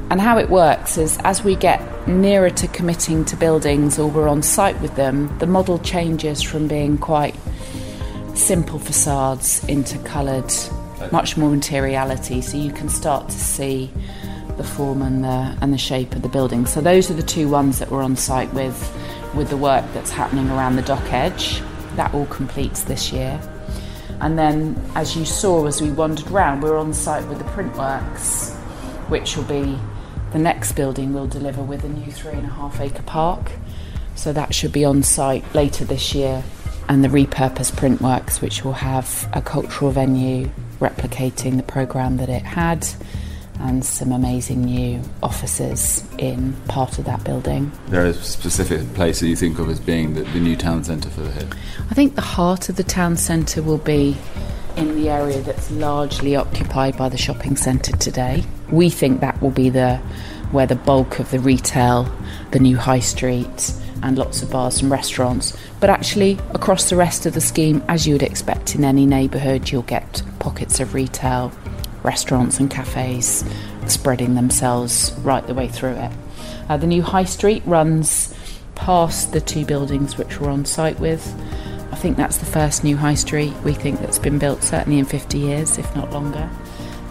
And 0.09 0.19
how 0.19 0.37
it 0.39 0.49
works 0.49 0.97
is 0.97 1.17
as 1.23 1.43
we 1.43 1.55
get 1.55 1.79
nearer 2.07 2.49
to 2.49 2.67
committing 2.67 3.25
to 3.25 3.35
buildings 3.35 3.99
or 3.99 4.09
we're 4.09 4.27
on 4.27 4.41
site 4.41 4.79
with 4.81 4.95
them, 4.95 5.35
the 5.39 5.47
model 5.47 5.77
changes 5.79 6.41
from 6.41 6.67
being 6.67 6.97
quite 6.97 7.35
simple 8.33 8.79
facades 8.79 9.63
into 9.65 9.97
coloured, 9.99 10.51
much 11.11 11.37
more 11.37 11.49
materiality. 11.51 12.41
So 12.41 12.57
you 12.57 12.71
can 12.71 12.89
start 12.89 13.29
to 13.29 13.39
see 13.39 13.91
the 14.57 14.63
form 14.63 15.01
and 15.01 15.23
the 15.23 15.57
and 15.61 15.73
the 15.73 15.77
shape 15.77 16.15
of 16.15 16.21
the 16.21 16.29
building. 16.29 16.65
So 16.65 16.81
those 16.81 17.09
are 17.09 17.13
the 17.13 17.23
two 17.23 17.49
ones 17.49 17.79
that 17.79 17.91
we're 17.91 18.03
on 18.03 18.15
site 18.15 18.53
with, 18.53 18.77
with 19.35 19.49
the 19.49 19.57
work 19.57 19.85
that's 19.93 20.11
happening 20.11 20.49
around 20.49 20.75
the 20.75 20.81
dock 20.81 21.11
edge. 21.11 21.61
That 21.95 22.13
all 22.13 22.25
completes 22.27 22.83
this 22.83 23.11
year. 23.11 23.39
And 24.19 24.37
then, 24.39 24.81
as 24.95 25.15
you 25.15 25.25
saw 25.25 25.67
as 25.67 25.81
we 25.81 25.91
wandered 25.91 26.31
around, 26.31 26.61
we're 26.61 26.77
on 26.77 26.93
site 26.93 27.27
with 27.27 27.39
the 27.39 27.43
Printworks, 27.45 28.53
which 29.09 29.35
will 29.35 29.43
be 29.43 29.77
the 30.31 30.39
next 30.39 30.71
building 30.73 31.13
we'll 31.13 31.27
deliver 31.27 31.61
with 31.61 31.83
a 31.83 31.89
new 31.89 32.11
three 32.11 32.33
and 32.33 32.45
a 32.45 32.49
half 32.49 32.79
acre 32.79 33.03
park. 33.03 33.51
So 34.15 34.31
that 34.33 34.53
should 34.53 34.71
be 34.71 34.85
on 34.85 35.03
site 35.03 35.43
later 35.53 35.85
this 35.85 36.15
year. 36.15 36.43
And 36.89 37.03
the 37.03 37.09
repurposed 37.09 37.73
Printworks, 37.73 38.41
which 38.41 38.63
will 38.63 38.73
have 38.73 39.29
a 39.33 39.41
cultural 39.41 39.91
venue 39.91 40.49
replicating 40.79 41.57
the 41.57 41.63
programme 41.63 42.17
that 42.17 42.29
it 42.29 42.43
had 42.43 42.87
and 43.59 43.83
some 43.83 44.11
amazing 44.11 44.63
new 44.63 45.01
offices 45.21 46.03
in 46.17 46.53
part 46.67 46.99
of 46.99 47.05
that 47.05 47.23
building. 47.23 47.71
There 47.87 48.05
are 48.05 48.13
specific 48.13 48.93
places 48.93 49.29
you 49.29 49.35
think 49.35 49.59
of 49.59 49.69
as 49.69 49.79
being 49.79 50.15
the, 50.15 50.23
the 50.23 50.39
new 50.39 50.55
town 50.55 50.83
centre 50.83 51.09
for 51.09 51.21
the 51.21 51.31
Head. 51.31 51.55
I 51.89 51.93
think 51.93 52.15
the 52.15 52.21
heart 52.21 52.69
of 52.69 52.75
the 52.75 52.83
town 52.83 53.17
centre 53.17 53.61
will 53.61 53.77
be 53.77 54.17
in 54.75 54.95
the 54.95 55.09
area 55.09 55.41
that's 55.41 55.69
largely 55.71 56.35
occupied 56.35 56.97
by 56.97 57.09
the 57.09 57.17
shopping 57.17 57.55
centre 57.55 57.95
today. 57.97 58.43
We 58.69 58.89
think 58.89 59.21
that 59.21 59.41
will 59.41 59.51
be 59.51 59.69
the 59.69 59.97
where 60.51 60.67
the 60.67 60.75
bulk 60.75 61.19
of 61.19 61.31
the 61.31 61.39
retail, 61.39 62.11
the 62.51 62.59
new 62.59 62.77
high 62.77 62.99
street, 62.99 63.73
and 64.03 64.17
lots 64.17 64.43
of 64.43 64.51
bars 64.51 64.81
and 64.81 64.91
restaurants. 64.91 65.57
But 65.79 65.89
actually, 65.89 66.37
across 66.53 66.89
the 66.89 66.95
rest 66.95 67.25
of 67.25 67.33
the 67.33 67.41
scheme, 67.41 67.83
as 67.87 68.05
you 68.05 68.13
would 68.13 68.23
expect 68.23 68.75
in 68.75 68.83
any 68.83 69.05
neighbourhood, 69.05 69.71
you'll 69.71 69.81
get 69.83 70.21
pockets 70.39 70.79
of 70.79 70.93
retail, 70.93 71.51
restaurants, 72.03 72.59
and 72.59 72.69
cafes 72.69 73.43
spreading 73.87 74.35
themselves 74.35 75.13
right 75.19 75.45
the 75.47 75.53
way 75.53 75.67
through 75.67 75.93
it. 75.93 76.11
Uh, 76.69 76.77
the 76.77 76.87
new 76.87 77.01
high 77.01 77.25
street 77.25 77.63
runs 77.65 78.33
past 78.75 79.31
the 79.31 79.41
two 79.41 79.65
buildings 79.65 80.17
which 80.17 80.39
we're 80.39 80.49
on 80.49 80.65
site 80.65 80.99
with. 80.99 81.33
I 81.91 81.95
think 81.95 82.17
that's 82.17 82.37
the 82.37 82.45
first 82.45 82.83
new 82.83 82.97
high 82.97 83.13
street 83.13 83.53
we 83.63 83.73
think 83.73 83.99
that's 83.99 84.19
been 84.19 84.39
built, 84.39 84.63
certainly 84.63 84.99
in 84.99 85.05
50 85.05 85.37
years, 85.37 85.77
if 85.77 85.95
not 85.95 86.11
longer. 86.11 86.49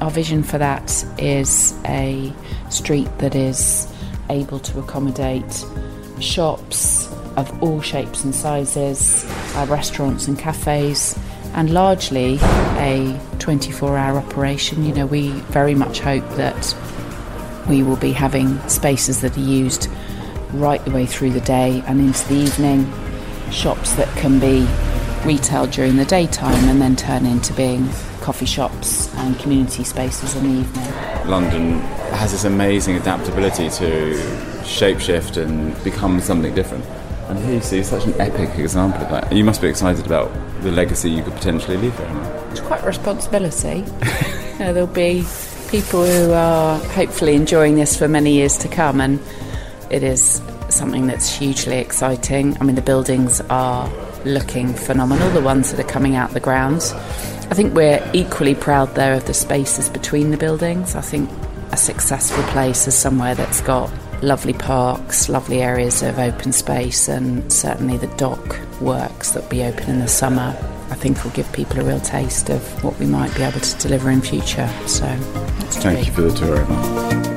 Our 0.01 0.11
vision 0.11 0.43
for 0.43 0.59
that 0.59 1.05
is 1.19 1.79
a 1.87 2.33
street 2.71 3.09
that 3.19 3.35
is 3.35 3.87
able 4.31 4.59
to 4.59 4.81
accommodate 4.81 5.65
shops 6.19 7.09
of 7.37 7.63
all 7.63 7.81
shapes 7.81 8.25
and 8.25 8.35
sizes, 8.35 9.25
uh, 9.55 9.67
restaurants 9.69 10.27
and 10.29 10.39
cafes, 10.39 11.19
and 11.55 11.73
largely 11.73 12.39
a 12.79 13.19
24 13.39 13.97
hour 13.97 14.19
operation. 14.19 14.85
You 14.85 14.95
know, 14.95 15.07
we 15.07 15.31
very 15.31 15.75
much 15.75 16.01
hope 16.01 16.29
that 16.37 16.77
we 17.69 17.83
will 17.83 17.97
be 17.97 18.13
having 18.13 18.59
spaces 18.69 19.21
that 19.21 19.37
are 19.37 19.41
used 19.41 19.89
right 20.53 20.85
the 20.85 20.91
way 20.91 21.07
through 21.07 21.31
the 21.31 21.41
day 21.41 21.83
and 21.87 22.01
into 22.01 22.29
the 22.29 22.35
evening, 22.35 22.91
shops 23.51 23.93
that 23.95 24.09
can 24.17 24.39
be 24.39 24.67
retail 25.25 25.67
during 25.67 25.97
the 25.97 26.05
daytime 26.05 26.69
and 26.69 26.81
then 26.81 26.97
turn 26.97 27.25
into 27.25 27.53
being 27.55 27.89
coffee 28.21 28.47
shops 28.47 29.13
and 29.17 29.39
community 29.39 29.85
spaces 29.85 30.35
in 30.37 30.45
the 30.45 30.61
evening. 30.61 31.29
London 31.29 31.81
has 32.15 32.33
this 32.33 32.45
amazing 32.45 32.97
adaptability 32.97 33.69
to 33.71 34.15
shapeshift 34.63 35.37
and 35.37 35.83
become 35.85 36.21
something 36.21 36.55
different. 36.55 36.85
And 37.29 37.39
here 37.39 37.55
you 37.55 37.61
see 37.61 37.83
such 37.83 38.05
an 38.05 38.21
epic 38.21 38.59
example 38.59 39.03
of 39.03 39.11
that. 39.11 39.33
You 39.33 39.45
must 39.45 39.61
be 39.61 39.69
excited 39.69 40.05
about 40.07 40.31
the 40.63 40.73
legacy 40.73 41.11
you 41.11 41.23
could 41.23 41.35
potentially 41.35 41.77
leave 41.77 41.97
there. 41.97 42.49
It's 42.51 42.61
quite 42.61 42.83
a 42.83 42.87
responsibility. 42.87 43.79
you 43.79 43.85
know, 44.59 44.71
uh, 44.71 44.73
there'll 44.73 44.87
be 44.87 45.25
people 45.69 46.05
who 46.05 46.33
are 46.33 46.79
hopefully 46.79 47.35
enjoying 47.35 47.75
this 47.75 47.97
for 47.97 48.09
many 48.09 48.33
years 48.33 48.57
to 48.59 48.69
come, 48.69 49.01
and 49.01 49.21
it 49.91 50.03
is 50.03 50.41
something 50.69 51.07
that's 51.07 51.29
hugely 51.29 51.79
exciting. 51.79 52.57
I 52.61 52.65
mean, 52.65 52.77
the 52.77 52.83
buildings 52.83 53.41
are 53.51 53.91
looking 54.25 54.73
phenomenal, 54.75 55.29
the 55.31 55.41
ones 55.41 55.73
that 55.73 55.81
are 55.81 55.89
coming 55.89 56.15
out 56.15 56.31
the 56.31 56.41
grounds. 56.41 56.93
I 56.93 57.55
think 57.55 57.75
we're 57.75 58.03
equally 58.13 58.55
proud 58.55 58.95
there 58.95 59.15
of 59.15 59.27
the 59.27 59.35
spaces 59.35 59.91
between 59.91 60.31
the 60.31 60.37
buildings. 60.37 60.95
I 60.95 61.01
think 61.01 61.29
a 61.73 61.77
successful 61.77 62.43
place 62.45 62.87
is 62.87 62.95
somewhere 62.95 63.35
that's 63.35 63.61
got 63.61 63.91
lovely 64.23 64.53
parks, 64.53 65.29
lovely 65.29 65.61
areas 65.61 66.03
of 66.03 66.19
open 66.19 66.53
space, 66.53 67.09
and 67.09 67.53
certainly 67.53 67.97
the 67.97 68.07
dock 68.17 68.59
works 68.81 69.33
that 69.33 69.43
will 69.43 69.51
be 69.51 69.65
open 69.65 69.91
in 69.91 69.99
the 69.99 70.09
summer. 70.09 70.57
I 70.91 70.95
think 70.95 71.23
will 71.25 71.33
give 71.33 71.51
people 71.53 71.81
a 71.81 71.85
real 71.85 72.01
taste 72.01 72.49
of 72.49 72.63
what 72.85 72.99
we 72.99 73.07
might 73.07 73.35
be 73.35 73.43
able 73.43 73.61
to 73.61 73.79
deliver 73.79 74.11
in 74.11 74.21
future. 74.21 74.69
So, 74.87 75.07
that's 75.07 75.79
Thank 75.79 75.97
great. 75.97 76.07
you 76.07 76.13
for 76.13 76.23
the 76.23 76.33
tour, 76.33 76.61
Emma. 76.61 77.29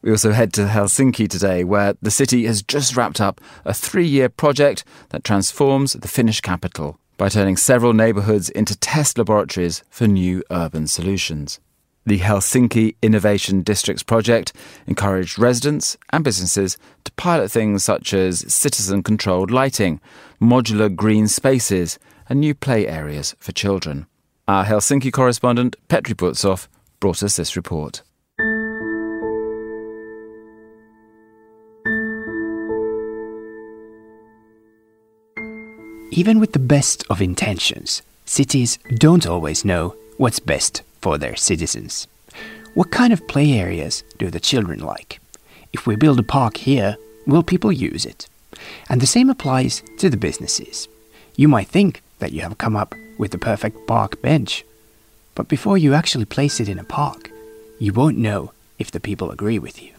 We 0.00 0.12
also 0.12 0.32
head 0.32 0.54
to 0.54 0.62
Helsinki 0.62 1.28
today, 1.28 1.64
where 1.64 1.94
the 2.00 2.10
city 2.10 2.46
has 2.46 2.62
just 2.62 2.96
wrapped 2.96 3.20
up 3.20 3.42
a 3.66 3.74
three 3.74 4.06
year 4.06 4.30
project 4.30 4.84
that 5.10 5.22
transforms 5.22 5.92
the 5.92 6.08
Finnish 6.08 6.40
capital 6.40 6.98
by 7.18 7.28
turning 7.28 7.58
several 7.58 7.92
neighbourhoods 7.92 8.48
into 8.48 8.78
test 8.78 9.18
laboratories 9.18 9.82
for 9.90 10.06
new 10.06 10.42
urban 10.50 10.86
solutions. 10.86 11.60
The 12.06 12.20
Helsinki 12.20 12.94
Innovation 13.02 13.60
Districts 13.60 14.02
project 14.02 14.54
encouraged 14.86 15.38
residents 15.38 15.98
and 16.10 16.24
businesses 16.24 16.78
to 17.04 17.12
pilot 17.12 17.50
things 17.50 17.84
such 17.84 18.14
as 18.14 18.50
citizen 18.50 19.02
controlled 19.02 19.50
lighting, 19.50 20.00
modular 20.40 20.94
green 20.94 21.28
spaces, 21.28 21.98
and 22.30 22.40
new 22.40 22.54
play 22.54 22.86
areas 22.86 23.36
for 23.38 23.52
children. 23.52 24.06
Our 24.46 24.64
Helsinki 24.64 25.12
correspondent, 25.12 25.76
Petri 25.88 26.14
Burtsoff, 26.14 26.68
brought 27.00 27.22
us 27.22 27.36
this 27.36 27.56
report. 27.56 28.02
Even 36.18 36.40
with 36.40 36.52
the 36.52 36.58
best 36.58 37.04
of 37.08 37.22
intentions, 37.22 38.02
cities 38.24 38.80
don't 38.96 39.24
always 39.24 39.64
know 39.64 39.94
what's 40.16 40.40
best 40.40 40.82
for 41.00 41.16
their 41.16 41.36
citizens. 41.36 42.08
What 42.74 42.90
kind 42.90 43.12
of 43.12 43.28
play 43.28 43.52
areas 43.52 44.02
do 44.18 44.28
the 44.28 44.40
children 44.40 44.80
like? 44.80 45.20
If 45.72 45.86
we 45.86 45.94
build 45.94 46.18
a 46.18 46.24
park 46.24 46.56
here, 46.56 46.96
will 47.28 47.44
people 47.44 47.70
use 47.70 48.04
it? 48.04 48.26
And 48.88 49.00
the 49.00 49.06
same 49.06 49.30
applies 49.30 49.84
to 49.98 50.10
the 50.10 50.16
businesses. 50.16 50.88
You 51.36 51.46
might 51.46 51.68
think 51.68 52.02
that 52.18 52.32
you 52.32 52.40
have 52.40 52.58
come 52.58 52.74
up 52.74 52.96
with 53.16 53.30
the 53.30 53.38
perfect 53.38 53.86
park 53.86 54.20
bench. 54.20 54.64
But 55.36 55.46
before 55.46 55.78
you 55.78 55.94
actually 55.94 56.24
place 56.24 56.58
it 56.58 56.68
in 56.68 56.80
a 56.80 56.90
park, 57.00 57.30
you 57.78 57.92
won't 57.92 58.18
know 58.18 58.50
if 58.80 58.90
the 58.90 58.98
people 58.98 59.30
agree 59.30 59.60
with 59.60 59.80
you. 59.80 59.92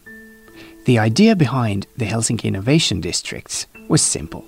The 0.84 0.98
idea 0.98 1.34
behind 1.34 1.86
the 1.96 2.04
Helsinki 2.04 2.44
Innovation 2.44 3.00
Districts 3.00 3.66
was 3.88 4.02
simple 4.02 4.44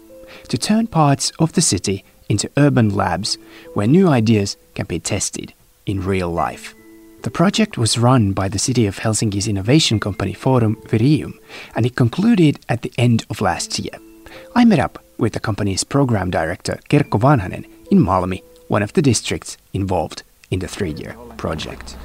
to 0.53 0.59
turn 0.59 0.87
parts 0.87 1.33
of 1.39 1.55
the 1.55 1.63
city 1.63 2.05
into 2.29 2.51
urban 2.59 2.91
labs 2.95 3.39
where 3.73 3.87
new 3.87 4.07
ideas 4.07 4.59
can 4.75 4.85
be 4.85 5.01
tested 5.01 5.55
in 5.87 6.05
real 6.05 6.29
life. 6.29 6.75
The 7.23 7.31
project 7.31 7.79
was 7.79 7.97
run 7.97 8.33
by 8.35 8.51
the 8.51 8.59
City 8.59 8.85
of 8.85 8.99
Helsinki's 8.99 9.49
innovation 9.49 9.99
company 9.99 10.35
Forum 10.35 10.77
Virium, 10.89 11.39
and 11.75 11.87
it 11.87 11.97
concluded 11.97 12.61
at 12.69 12.83
the 12.83 12.93
end 12.99 13.25
of 13.31 13.41
last 13.41 13.79
year. 13.79 13.99
I 14.55 14.67
met 14.67 14.79
up 14.79 15.03
with 15.17 15.33
the 15.33 15.41
company's 15.41 15.85
program 15.85 16.31
director 16.31 16.79
Kerkko 16.91 17.19
Vanhanen 17.19 17.65
in 17.91 18.01
Malmi, 18.01 18.43
one 18.69 18.83
of 18.83 18.93
the 18.93 19.01
districts 19.01 19.57
involved 19.73 20.23
in 20.51 20.59
the 20.59 20.69
three-year 20.69 21.17
project. 21.39 21.97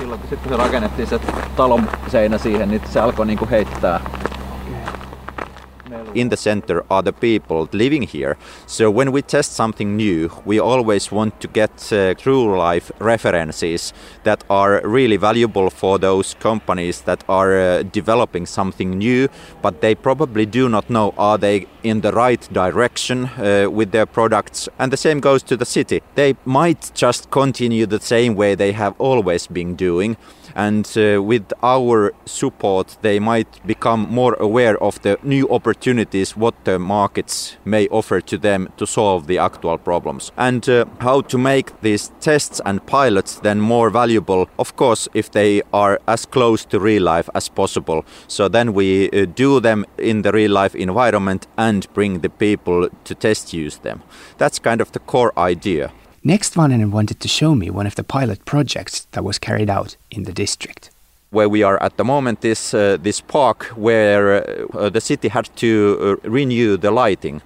In 6.13 6.29
the 6.29 6.37
center 6.37 6.83
are 6.89 7.01
the 7.01 7.13
people 7.13 7.67
living 7.71 8.03
here. 8.03 8.37
So 8.65 8.89
when 8.89 9.11
we 9.11 9.21
test 9.21 9.53
something 9.53 9.95
new, 9.95 10.31
we 10.45 10.59
always 10.59 11.11
want 11.11 11.39
to 11.41 11.47
get 11.47 11.91
uh, 11.91 12.13
true 12.15 12.57
life 12.57 12.91
references 12.99 13.93
that 14.23 14.43
are 14.49 14.81
really 14.83 15.17
valuable 15.17 15.69
for 15.69 15.99
those 15.99 16.33
companies 16.35 17.01
that 17.01 17.23
are 17.29 17.57
uh, 17.57 17.83
developing 17.83 18.45
something 18.45 18.97
new, 18.97 19.29
but 19.61 19.81
they 19.81 19.95
probably 19.95 20.45
do 20.45 20.69
not 20.69 20.89
know 20.89 21.13
are 21.17 21.37
they 21.37 21.67
in 21.83 22.01
the 22.01 22.11
right 22.11 22.47
direction 22.51 23.25
uh, 23.25 23.67
with 23.69 23.91
their 23.91 24.05
products. 24.05 24.69
And 24.79 24.91
the 24.91 24.97
same 24.97 25.19
goes 25.19 25.43
to 25.43 25.57
the 25.57 25.65
city. 25.65 26.01
They 26.15 26.35
might 26.45 26.91
just 26.93 27.29
continue 27.31 27.85
the 27.85 27.99
same 27.99 28.35
way 28.35 28.55
they 28.55 28.71
have 28.73 28.95
always 28.99 29.47
been 29.47 29.75
doing 29.75 30.17
and 30.57 30.91
uh, 30.97 31.21
with 31.21 31.53
our 31.61 32.11
support 32.25 32.97
they 33.01 33.19
might 33.19 33.65
become 33.65 34.07
more 34.09 34.33
aware 34.39 34.75
of 34.83 34.99
the 35.03 35.17
new 35.23 35.47
opportunities 35.49 36.35
what 36.35 36.55
the 36.65 36.79
markets 36.79 37.57
may 37.63 37.87
offer 37.89 38.19
to 38.19 38.37
them 38.37 38.67
to 38.75 38.85
solve 38.85 39.27
the 39.27 39.37
actual 39.37 39.77
problems. 39.77 40.31
And 40.35 40.67
uh, 40.67 40.85
how 40.99 41.21
to 41.21 41.37
make 41.37 41.79
these 41.81 42.11
tests 42.19 42.59
and 42.65 42.85
pilots 42.87 43.39
then 43.39 43.61
more 43.61 43.91
valuable 43.91 44.49
of 44.57 44.75
course 44.75 45.07
if 45.13 45.31
they 45.31 45.61
are 45.71 45.99
as 46.07 46.25
close 46.25 46.65
to 46.65 46.79
real 46.79 47.03
life 47.03 47.29
as 47.35 47.49
possible. 47.49 48.03
So 48.27 48.47
then 48.47 48.73
we 48.73 49.11
uh, 49.11 49.25
do 49.25 49.59
them 49.59 49.85
in 49.99 50.23
the 50.23 50.31
real 50.31 50.51
life 50.51 50.75
environment 50.75 51.45
and 51.57 51.87
bring 51.93 52.21
the 52.21 52.29
people 52.29 52.89
to 53.03 53.15
test 53.15 53.53
use 53.53 53.77
them. 53.77 54.01
That's 54.39 54.57
kind 54.57 54.81
of 54.81 54.91
the 54.91 54.99
core 54.99 55.33
idea 55.37 55.91
Next, 56.23 56.55
Vanhanen 56.55 56.91
wanted 56.91 57.19
to 57.19 57.27
show 57.27 57.55
me 57.55 57.69
one 57.69 57.87
of 57.87 57.95
the 57.95 58.03
pilot 58.03 58.43
projects 58.45 59.07
that 59.11 59.23
was 59.23 59.39
carried 59.39 59.69
out 59.69 59.95
in 60.11 60.23
the 60.23 60.33
district. 60.33 60.89
Where 61.29 61.49
we 61.49 61.63
are 61.63 61.81
at 61.83 61.97
the 61.97 62.03
moment 62.03 62.43
is 62.43 62.73
uh, 62.73 62.97
this 63.01 63.21
park 63.21 63.65
where 63.75 64.43
uh, 64.73 64.89
the 64.89 65.01
city 65.01 65.27
had 65.27 65.49
to 65.57 66.19
uh, 66.23 66.29
renew 66.29 66.77
the 66.77 66.91
lighting. 66.91 67.41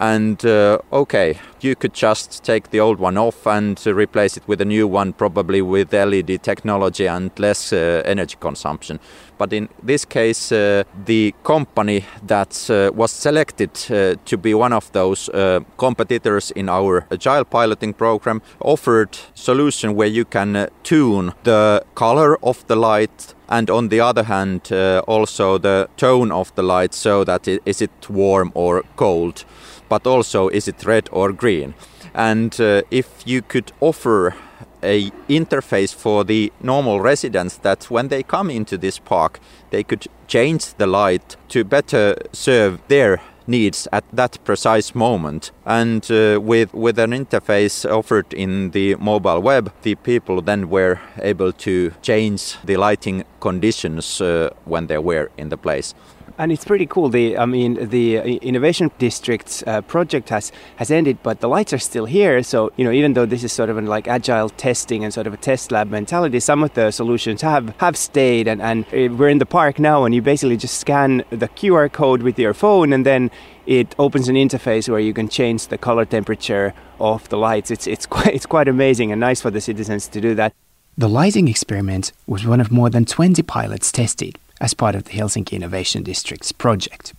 And 0.00 0.42
uh, 0.46 0.78
okay, 0.90 1.38
you 1.60 1.76
could 1.76 1.92
just 1.92 2.42
take 2.42 2.70
the 2.70 2.80
old 2.80 2.98
one 2.98 3.18
off 3.18 3.46
and 3.46 3.78
replace 3.86 4.38
it 4.38 4.48
with 4.48 4.62
a 4.62 4.64
new 4.64 4.88
one, 4.88 5.12
probably 5.12 5.60
with 5.60 5.92
LED 5.92 6.42
technology 6.42 7.06
and 7.06 7.30
less 7.38 7.70
uh, 7.70 8.02
energy 8.06 8.36
consumption. 8.40 8.98
But 9.36 9.52
in 9.52 9.68
this 9.82 10.06
case, 10.06 10.52
uh, 10.52 10.84
the 11.06 11.34
company 11.44 12.06
that 12.26 12.70
uh, 12.70 12.92
was 12.94 13.10
selected 13.10 13.70
uh, 13.90 14.14
to 14.24 14.36
be 14.38 14.54
one 14.54 14.72
of 14.72 14.90
those 14.92 15.28
uh, 15.28 15.60
competitors 15.76 16.50
in 16.50 16.70
our 16.70 17.06
agile 17.10 17.44
piloting 17.44 17.92
program 17.92 18.40
offered 18.60 19.18
solution 19.34 19.94
where 19.94 20.08
you 20.08 20.24
can 20.24 20.56
uh, 20.56 20.66
tune 20.82 21.32
the 21.44 21.84
color 21.94 22.38
of 22.42 22.66
the 22.68 22.76
light 22.76 23.34
and 23.48 23.68
on 23.70 23.88
the 23.88 24.00
other 24.00 24.24
hand 24.24 24.70
also 25.08 25.58
the 25.58 25.88
tone 25.96 26.30
of 26.30 26.54
the 26.54 26.62
light 26.62 26.94
so 26.94 27.24
that 27.24 27.48
it, 27.48 27.60
is 27.66 27.82
it 27.82 28.08
warm 28.08 28.52
or 28.54 28.84
cold 28.96 29.44
but 29.90 30.06
also 30.06 30.48
is 30.48 30.66
it 30.68 30.86
red 30.86 31.10
or 31.12 31.32
green? 31.32 31.74
And 32.14 32.58
uh, 32.58 32.82
if 32.90 33.08
you 33.26 33.42
could 33.42 33.72
offer 33.80 34.34
a 34.82 35.10
interface 35.28 35.94
for 35.94 36.24
the 36.24 36.50
normal 36.62 37.00
residents 37.00 37.58
that 37.58 37.90
when 37.90 38.08
they 38.08 38.22
come 38.22 38.50
into 38.50 38.78
this 38.78 38.98
park 38.98 39.38
they 39.70 39.82
could 39.82 40.06
change 40.26 40.74
the 40.78 40.86
light 40.86 41.36
to 41.48 41.64
better 41.64 42.16
serve 42.32 42.80
their 42.88 43.20
needs 43.46 43.88
at 43.92 44.04
that 44.12 44.38
precise 44.44 44.94
moment 44.94 45.50
and 45.66 46.10
uh, 46.10 46.38
with 46.40 46.72
with 46.72 46.98
an 46.98 47.10
interface 47.10 47.84
offered 47.90 48.32
in 48.32 48.70
the 48.70 48.94
mobile 48.96 49.40
web 49.40 49.72
the 49.82 49.94
people 49.96 50.40
then 50.40 50.68
were 50.70 50.98
able 51.22 51.52
to 51.52 51.92
change 52.00 52.56
the 52.64 52.76
lighting 52.76 53.24
conditions 53.40 54.20
uh, 54.20 54.50
when 54.64 54.86
they 54.86 54.98
were 54.98 55.30
in 55.36 55.48
the 55.48 55.56
place 55.56 55.94
and 56.40 56.50
it's 56.50 56.64
pretty 56.64 56.86
cool. 56.86 57.10
The 57.10 57.36
I 57.36 57.44
mean, 57.44 57.74
the 57.90 58.18
uh, 58.18 58.22
innovation 58.22 58.90
districts 58.98 59.62
uh, 59.66 59.82
project 59.82 60.30
has 60.30 60.50
has 60.76 60.90
ended, 60.90 61.18
but 61.22 61.40
the 61.40 61.48
lights 61.48 61.72
are 61.74 61.78
still 61.78 62.06
here. 62.06 62.42
So 62.42 62.72
you 62.76 62.84
know, 62.84 62.90
even 62.90 63.12
though 63.12 63.26
this 63.26 63.44
is 63.44 63.52
sort 63.52 63.68
of 63.68 63.76
an 63.76 63.86
like 63.86 64.08
agile 64.08 64.48
testing 64.48 65.04
and 65.04 65.12
sort 65.12 65.26
of 65.26 65.34
a 65.34 65.36
test 65.36 65.70
lab 65.70 65.90
mentality, 65.90 66.40
some 66.40 66.64
of 66.64 66.72
the 66.72 66.90
solutions 66.90 67.42
have 67.42 67.74
have 67.78 67.96
stayed. 67.96 68.48
And 68.48 68.62
and 68.62 68.84
uh, 68.86 69.14
we're 69.14 69.28
in 69.28 69.38
the 69.38 69.46
park 69.46 69.78
now, 69.78 70.04
and 70.04 70.14
you 70.14 70.22
basically 70.22 70.56
just 70.56 70.78
scan 70.78 71.22
the 71.28 71.48
QR 71.48 71.92
code 71.92 72.22
with 72.22 72.38
your 72.38 72.54
phone, 72.54 72.94
and 72.94 73.04
then 73.04 73.30
it 73.66 73.94
opens 73.98 74.28
an 74.28 74.36
interface 74.36 74.88
where 74.88 75.00
you 75.00 75.12
can 75.12 75.28
change 75.28 75.66
the 75.66 75.76
color 75.76 76.06
temperature 76.06 76.72
of 76.98 77.28
the 77.28 77.36
lights. 77.36 77.70
It's 77.70 77.86
it's 77.86 78.06
quite 78.14 78.34
it's 78.34 78.46
quite 78.46 78.68
amazing 78.68 79.12
and 79.12 79.20
nice 79.20 79.42
for 79.42 79.50
the 79.50 79.60
citizens 79.60 80.08
to 80.08 80.20
do 80.20 80.34
that. 80.36 80.54
The 80.96 81.08
lighting 81.08 81.48
experiment 81.48 82.12
was 82.26 82.46
one 82.46 82.60
of 82.60 82.70
more 82.70 82.90
than 82.90 83.04
20 83.04 83.42
pilots 83.42 83.92
tested 83.92 84.38
as 84.60 84.74
part 84.74 84.94
of 84.94 85.04
the 85.04 85.12
Helsinki 85.12 85.52
Innovation 85.52 86.02
District's 86.02 86.52
project. 86.52 87.14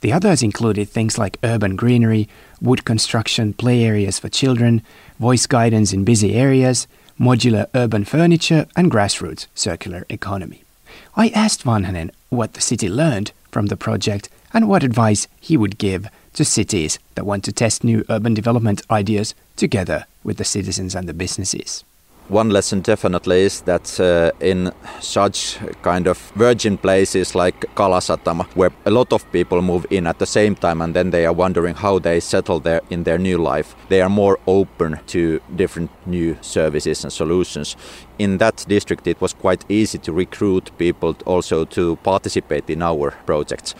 The 0.00 0.12
others 0.12 0.42
included 0.42 0.88
things 0.88 1.18
like 1.18 1.38
urban 1.44 1.76
greenery, 1.76 2.28
wood 2.60 2.84
construction, 2.84 3.52
play 3.52 3.84
areas 3.84 4.18
for 4.18 4.28
children, 4.28 4.82
voice 5.18 5.46
guidance 5.46 5.92
in 5.92 6.04
busy 6.04 6.34
areas, 6.34 6.86
modular 7.18 7.66
urban 7.74 8.04
furniture, 8.04 8.66
and 8.74 8.90
grassroots 8.90 9.46
circular 9.54 10.06
economy. 10.08 10.64
I 11.16 11.28
asked 11.28 11.64
Vanhanen 11.64 12.10
what 12.30 12.54
the 12.54 12.60
city 12.60 12.88
learned 12.88 13.32
from 13.50 13.66
the 13.66 13.76
project 13.76 14.30
and 14.54 14.68
what 14.68 14.82
advice 14.82 15.28
he 15.38 15.56
would 15.56 15.76
give 15.76 16.08
to 16.32 16.44
cities 16.44 16.98
that 17.14 17.26
want 17.26 17.44
to 17.44 17.52
test 17.52 17.84
new 17.84 18.04
urban 18.08 18.32
development 18.32 18.82
ideas 18.90 19.34
together 19.56 20.06
with 20.24 20.38
the 20.38 20.44
citizens 20.44 20.94
and 20.94 21.08
the 21.08 21.14
businesses 21.14 21.84
one 22.30 22.48
lesson 22.48 22.80
definitely 22.80 23.42
is 23.42 23.62
that 23.62 24.00
uh, 24.00 24.30
in 24.40 24.72
such 25.00 25.58
kind 25.82 26.06
of 26.06 26.18
virgin 26.36 26.78
places 26.78 27.34
like 27.34 27.60
Kalasatama, 27.74 28.44
where 28.54 28.70
a 28.86 28.90
lot 28.90 29.12
of 29.12 29.30
people 29.32 29.60
move 29.62 29.84
in 29.90 30.06
at 30.06 30.18
the 30.18 30.26
same 30.26 30.54
time 30.54 30.80
and 30.80 30.94
then 30.94 31.10
they 31.10 31.26
are 31.26 31.32
wondering 31.32 31.74
how 31.74 31.98
they 31.98 32.20
settle 32.20 32.60
there 32.60 32.80
in 32.88 33.02
their 33.02 33.18
new 33.18 33.36
life, 33.36 33.74
they 33.88 34.00
are 34.00 34.08
more 34.08 34.38
open 34.46 35.00
to 35.08 35.40
different 35.56 35.90
new 36.06 36.36
services 36.40 37.02
and 37.04 37.12
solutions. 37.12 37.76
In 38.18 38.38
that 38.38 38.64
district, 38.68 39.06
it 39.06 39.20
was 39.20 39.32
quite 39.32 39.64
easy 39.68 39.98
to 39.98 40.12
recruit 40.12 40.70
people 40.78 41.16
also 41.26 41.64
to 41.64 41.96
participate 41.96 42.70
in 42.70 42.82
our 42.82 43.10
projects. 43.26 43.74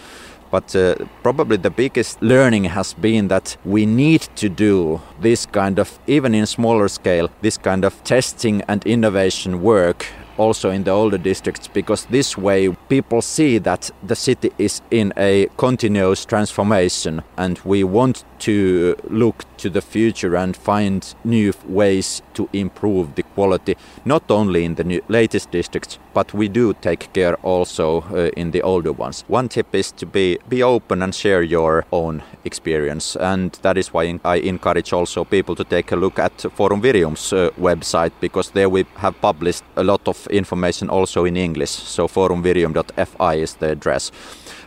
But 0.51 0.75
uh, 0.75 0.97
probably 1.23 1.57
the 1.57 1.71
biggest 1.71 2.21
learning 2.23 2.65
has 2.65 2.95
been 2.95 3.29
that 3.29 3.57
we 3.65 3.87
need 3.87 4.23
to 4.37 4.49
do 4.49 5.01
this 5.21 5.47
kind 5.47 5.79
of, 5.79 5.99
even 6.07 6.35
in 6.35 6.47
smaller 6.47 6.89
scale, 6.89 7.31
this 7.41 7.57
kind 7.57 7.85
of 7.85 8.03
testing 8.05 8.63
and 8.69 8.85
innovation 8.85 9.63
work 9.63 10.07
also 10.41 10.71
in 10.71 10.85
the 10.85 10.91
older 10.91 11.19
districts 11.19 11.69
because 11.69 12.07
this 12.07 12.37
way 12.39 12.75
people 12.89 13.21
see 13.21 13.59
that 13.59 13.91
the 14.03 14.17
city 14.17 14.51
is 14.57 14.81
in 14.91 15.13
a 15.17 15.47
continuous 15.59 16.25
transformation 16.25 17.23
and 17.37 17.59
we 17.65 17.85
want 17.85 18.25
to 18.41 18.97
look 19.09 19.45
to 19.59 19.71
the 19.71 19.81
future 19.81 20.37
and 20.37 20.57
find 20.57 21.15
new 21.25 21.53
ways 21.67 22.23
to 22.35 22.49
improve 22.53 23.15
the 23.15 23.23
quality, 23.23 23.77
not 24.05 24.31
only 24.31 24.65
in 24.65 24.75
the 24.75 25.03
latest 25.09 25.51
districts, 25.51 25.99
but 26.15 26.35
we 26.35 26.49
do 26.49 26.75
take 26.81 27.13
care 27.13 27.37
also 27.43 28.01
uh, 28.01 28.31
in 28.37 28.51
the 28.51 28.63
older 28.63 28.93
ones. 28.93 29.25
One 29.29 29.49
tip 29.49 29.75
is 29.75 29.93
to 29.93 30.07
be, 30.07 30.39
be 30.49 30.63
open 30.63 31.03
and 31.03 31.15
share 31.15 31.43
your 31.43 31.85
own 31.93 32.23
experience, 32.45 33.17
and 33.17 33.53
that 33.63 33.77
is 33.77 33.93
why 33.93 34.19
I 34.25 34.37
encourage 34.37 34.93
also 34.93 35.25
people 35.25 35.55
to 35.57 35.65
take 35.65 35.93
a 35.93 35.97
look 35.97 36.19
at 36.19 36.41
Forum 36.55 36.83
Virium's 36.83 37.33
uh, 37.33 37.51
website 37.59 38.13
because 38.21 38.51
there 38.51 38.69
we 38.69 38.87
have 38.97 39.21
published 39.21 39.65
a 39.77 39.85
lot 39.85 40.09
of 40.09 40.27
information 40.29 40.89
also 40.89 41.25
in 41.25 41.37
English. 41.37 41.71
So 41.71 42.09
forumvirium.fi 42.09 43.35
is 43.35 43.55
the 43.55 43.71
address 43.71 44.11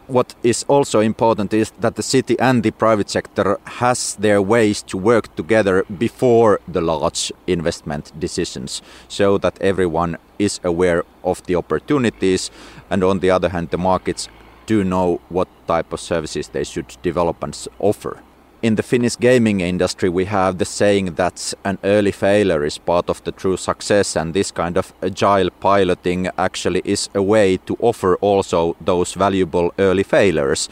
what 0.07 0.35
is 0.43 0.65
also 0.67 0.99
important 0.99 1.53
is 1.53 1.71
that 1.79 1.95
the 1.95 2.03
city 2.03 2.37
and 2.39 2.63
the 2.63 2.71
private 2.71 3.09
sector 3.09 3.57
has 3.65 4.15
their 4.15 4.41
ways 4.41 4.83
to 4.83 4.97
work 4.97 5.33
together 5.35 5.83
before 5.97 6.59
the 6.67 6.81
large 6.81 7.31
investment 7.47 8.11
decisions 8.19 8.81
so 9.07 9.37
that 9.37 9.61
everyone 9.61 10.17
is 10.39 10.59
aware 10.63 11.03
of 11.23 11.41
the 11.45 11.55
opportunities 11.55 12.51
and 12.89 13.03
on 13.03 13.19
the 13.19 13.29
other 13.29 13.49
hand 13.49 13.69
the 13.69 13.77
markets 13.77 14.27
do 14.65 14.83
know 14.83 15.19
what 15.29 15.47
type 15.67 15.93
of 15.93 15.99
services 15.99 16.49
they 16.49 16.63
should 16.63 16.97
develop 17.01 17.41
and 17.43 17.67
offer 17.79 18.19
in 18.63 18.75
the 18.75 18.83
Finnish 18.83 19.17
gaming 19.19 19.59
industry, 19.59 20.07
we 20.09 20.25
have 20.25 20.57
the 20.57 20.65
saying 20.65 21.15
that 21.15 21.53
an 21.65 21.77
early 21.83 22.11
failure 22.11 22.63
is 22.63 22.77
part 22.77 23.09
of 23.09 23.21
the 23.25 23.31
true 23.33 23.57
success, 23.57 24.15
and 24.15 24.33
this 24.33 24.51
kind 24.51 24.77
of 24.77 24.93
agile 25.03 25.49
piloting 25.59 26.29
actually 26.37 26.81
is 26.85 27.09
a 27.13 27.21
way 27.21 27.57
to 27.57 27.75
offer 27.81 28.15
also 28.21 28.75
those 28.79 29.13
valuable 29.13 29.73
early 29.77 30.03
failures. 30.03 30.69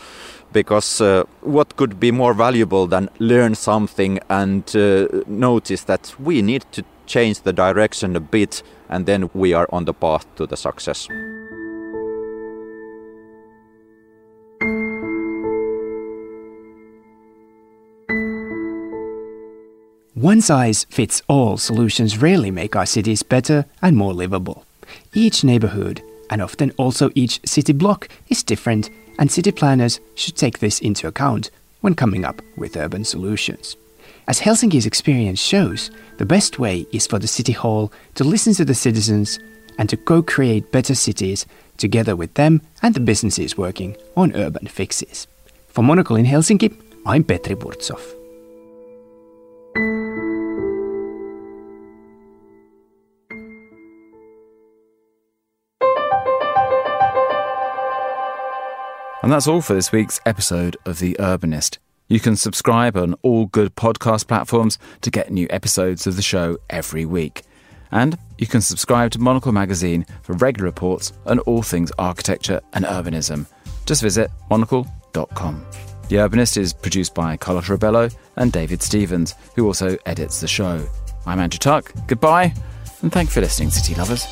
Because 0.53 1.01
uh, 1.01 1.23
what 1.41 1.75
could 1.75 1.99
be 1.99 2.11
more 2.11 2.33
valuable 2.33 2.87
than 2.87 3.09
learn 3.19 3.55
something 3.55 4.19
and 4.29 4.63
uh, 4.75 5.07
notice 5.27 5.83
that 5.83 6.15
we 6.17 6.41
need 6.41 6.65
to 6.71 6.83
change 7.05 7.41
the 7.41 7.53
direction 7.53 8.15
a 8.15 8.21
bit, 8.21 8.63
and 8.89 9.05
then 9.05 9.29
we 9.33 9.53
are 9.53 9.67
on 9.69 9.83
the 9.83 9.93
path 9.93 10.25
to 10.37 10.47
the 10.47 10.57
success. 10.57 11.09
One 20.21 20.39
size 20.39 20.85
fits 20.91 21.23
all 21.27 21.57
solutions 21.57 22.19
rarely 22.19 22.51
make 22.51 22.75
our 22.75 22.85
cities 22.85 23.23
better 23.23 23.65
and 23.81 23.97
more 23.97 24.13
livable. 24.13 24.65
Each 25.15 25.43
neighborhood, 25.43 26.03
and 26.29 26.43
often 26.43 26.69
also 26.77 27.09
each 27.15 27.39
city 27.43 27.73
block, 27.73 28.07
is 28.29 28.43
different, 28.43 28.91
and 29.17 29.31
city 29.31 29.51
planners 29.51 29.99
should 30.13 30.35
take 30.35 30.59
this 30.59 30.77
into 30.77 31.07
account 31.07 31.49
when 31.79 31.95
coming 31.95 32.23
up 32.23 32.39
with 32.55 32.77
urban 32.77 33.03
solutions. 33.03 33.75
As 34.27 34.39
Helsinki's 34.39 34.85
experience 34.85 35.41
shows, 35.41 35.89
the 36.19 36.25
best 36.27 36.59
way 36.59 36.85
is 36.91 37.07
for 37.07 37.17
the 37.17 37.25
City 37.27 37.53
Hall 37.53 37.91
to 38.13 38.23
listen 38.23 38.53
to 38.53 38.63
the 38.63 38.75
citizens 38.75 39.39
and 39.79 39.89
to 39.89 39.97
co 39.97 40.21
create 40.21 40.71
better 40.71 40.93
cities 40.93 41.47
together 41.77 42.15
with 42.15 42.35
them 42.35 42.61
and 42.83 42.93
the 42.93 42.99
businesses 42.99 43.57
working 43.57 43.97
on 44.15 44.35
urban 44.35 44.67
fixes. 44.67 45.25
For 45.69 45.83
Monocle 45.83 46.15
in 46.15 46.25
Helsinki, 46.25 46.75
I'm 47.07 47.23
Petri 47.23 47.55
Burtsoff. 47.55 48.20
And 59.31 59.37
that's 59.37 59.47
all 59.47 59.61
for 59.61 59.73
this 59.73 59.93
week's 59.93 60.19
episode 60.25 60.75
of 60.85 60.99
The 60.99 61.13
Urbanist. 61.13 61.77
You 62.09 62.19
can 62.19 62.35
subscribe 62.35 62.97
on 62.97 63.15
all 63.21 63.45
good 63.45 63.77
podcast 63.77 64.27
platforms 64.27 64.77
to 64.99 65.09
get 65.09 65.31
new 65.31 65.47
episodes 65.49 66.05
of 66.05 66.17
the 66.17 66.21
show 66.21 66.57
every 66.69 67.05
week. 67.05 67.43
And 67.93 68.17
you 68.37 68.45
can 68.45 68.59
subscribe 68.59 69.11
to 69.11 69.19
Monocle 69.19 69.53
magazine 69.53 70.05
for 70.23 70.33
regular 70.33 70.65
reports 70.65 71.13
on 71.25 71.39
all 71.39 71.61
things 71.61 71.93
architecture 71.97 72.59
and 72.73 72.83
urbanism. 72.83 73.45
Just 73.85 74.01
visit 74.01 74.29
monocle.com. 74.49 75.65
The 76.09 76.17
Urbanist 76.17 76.57
is 76.57 76.73
produced 76.73 77.15
by 77.15 77.37
Carlos 77.37 77.69
Rebello 77.69 78.13
and 78.35 78.51
David 78.51 78.81
Stevens, 78.83 79.35
who 79.55 79.65
also 79.65 79.97
edits 80.05 80.41
the 80.41 80.47
show. 80.49 80.85
I'm 81.25 81.39
Andrew 81.39 81.57
Tuck. 81.57 81.93
Goodbye, 82.05 82.53
and 83.01 83.13
thank 83.13 83.29
you 83.29 83.33
for 83.35 83.39
listening, 83.39 83.69
City 83.69 83.95
Lovers. 83.95 84.25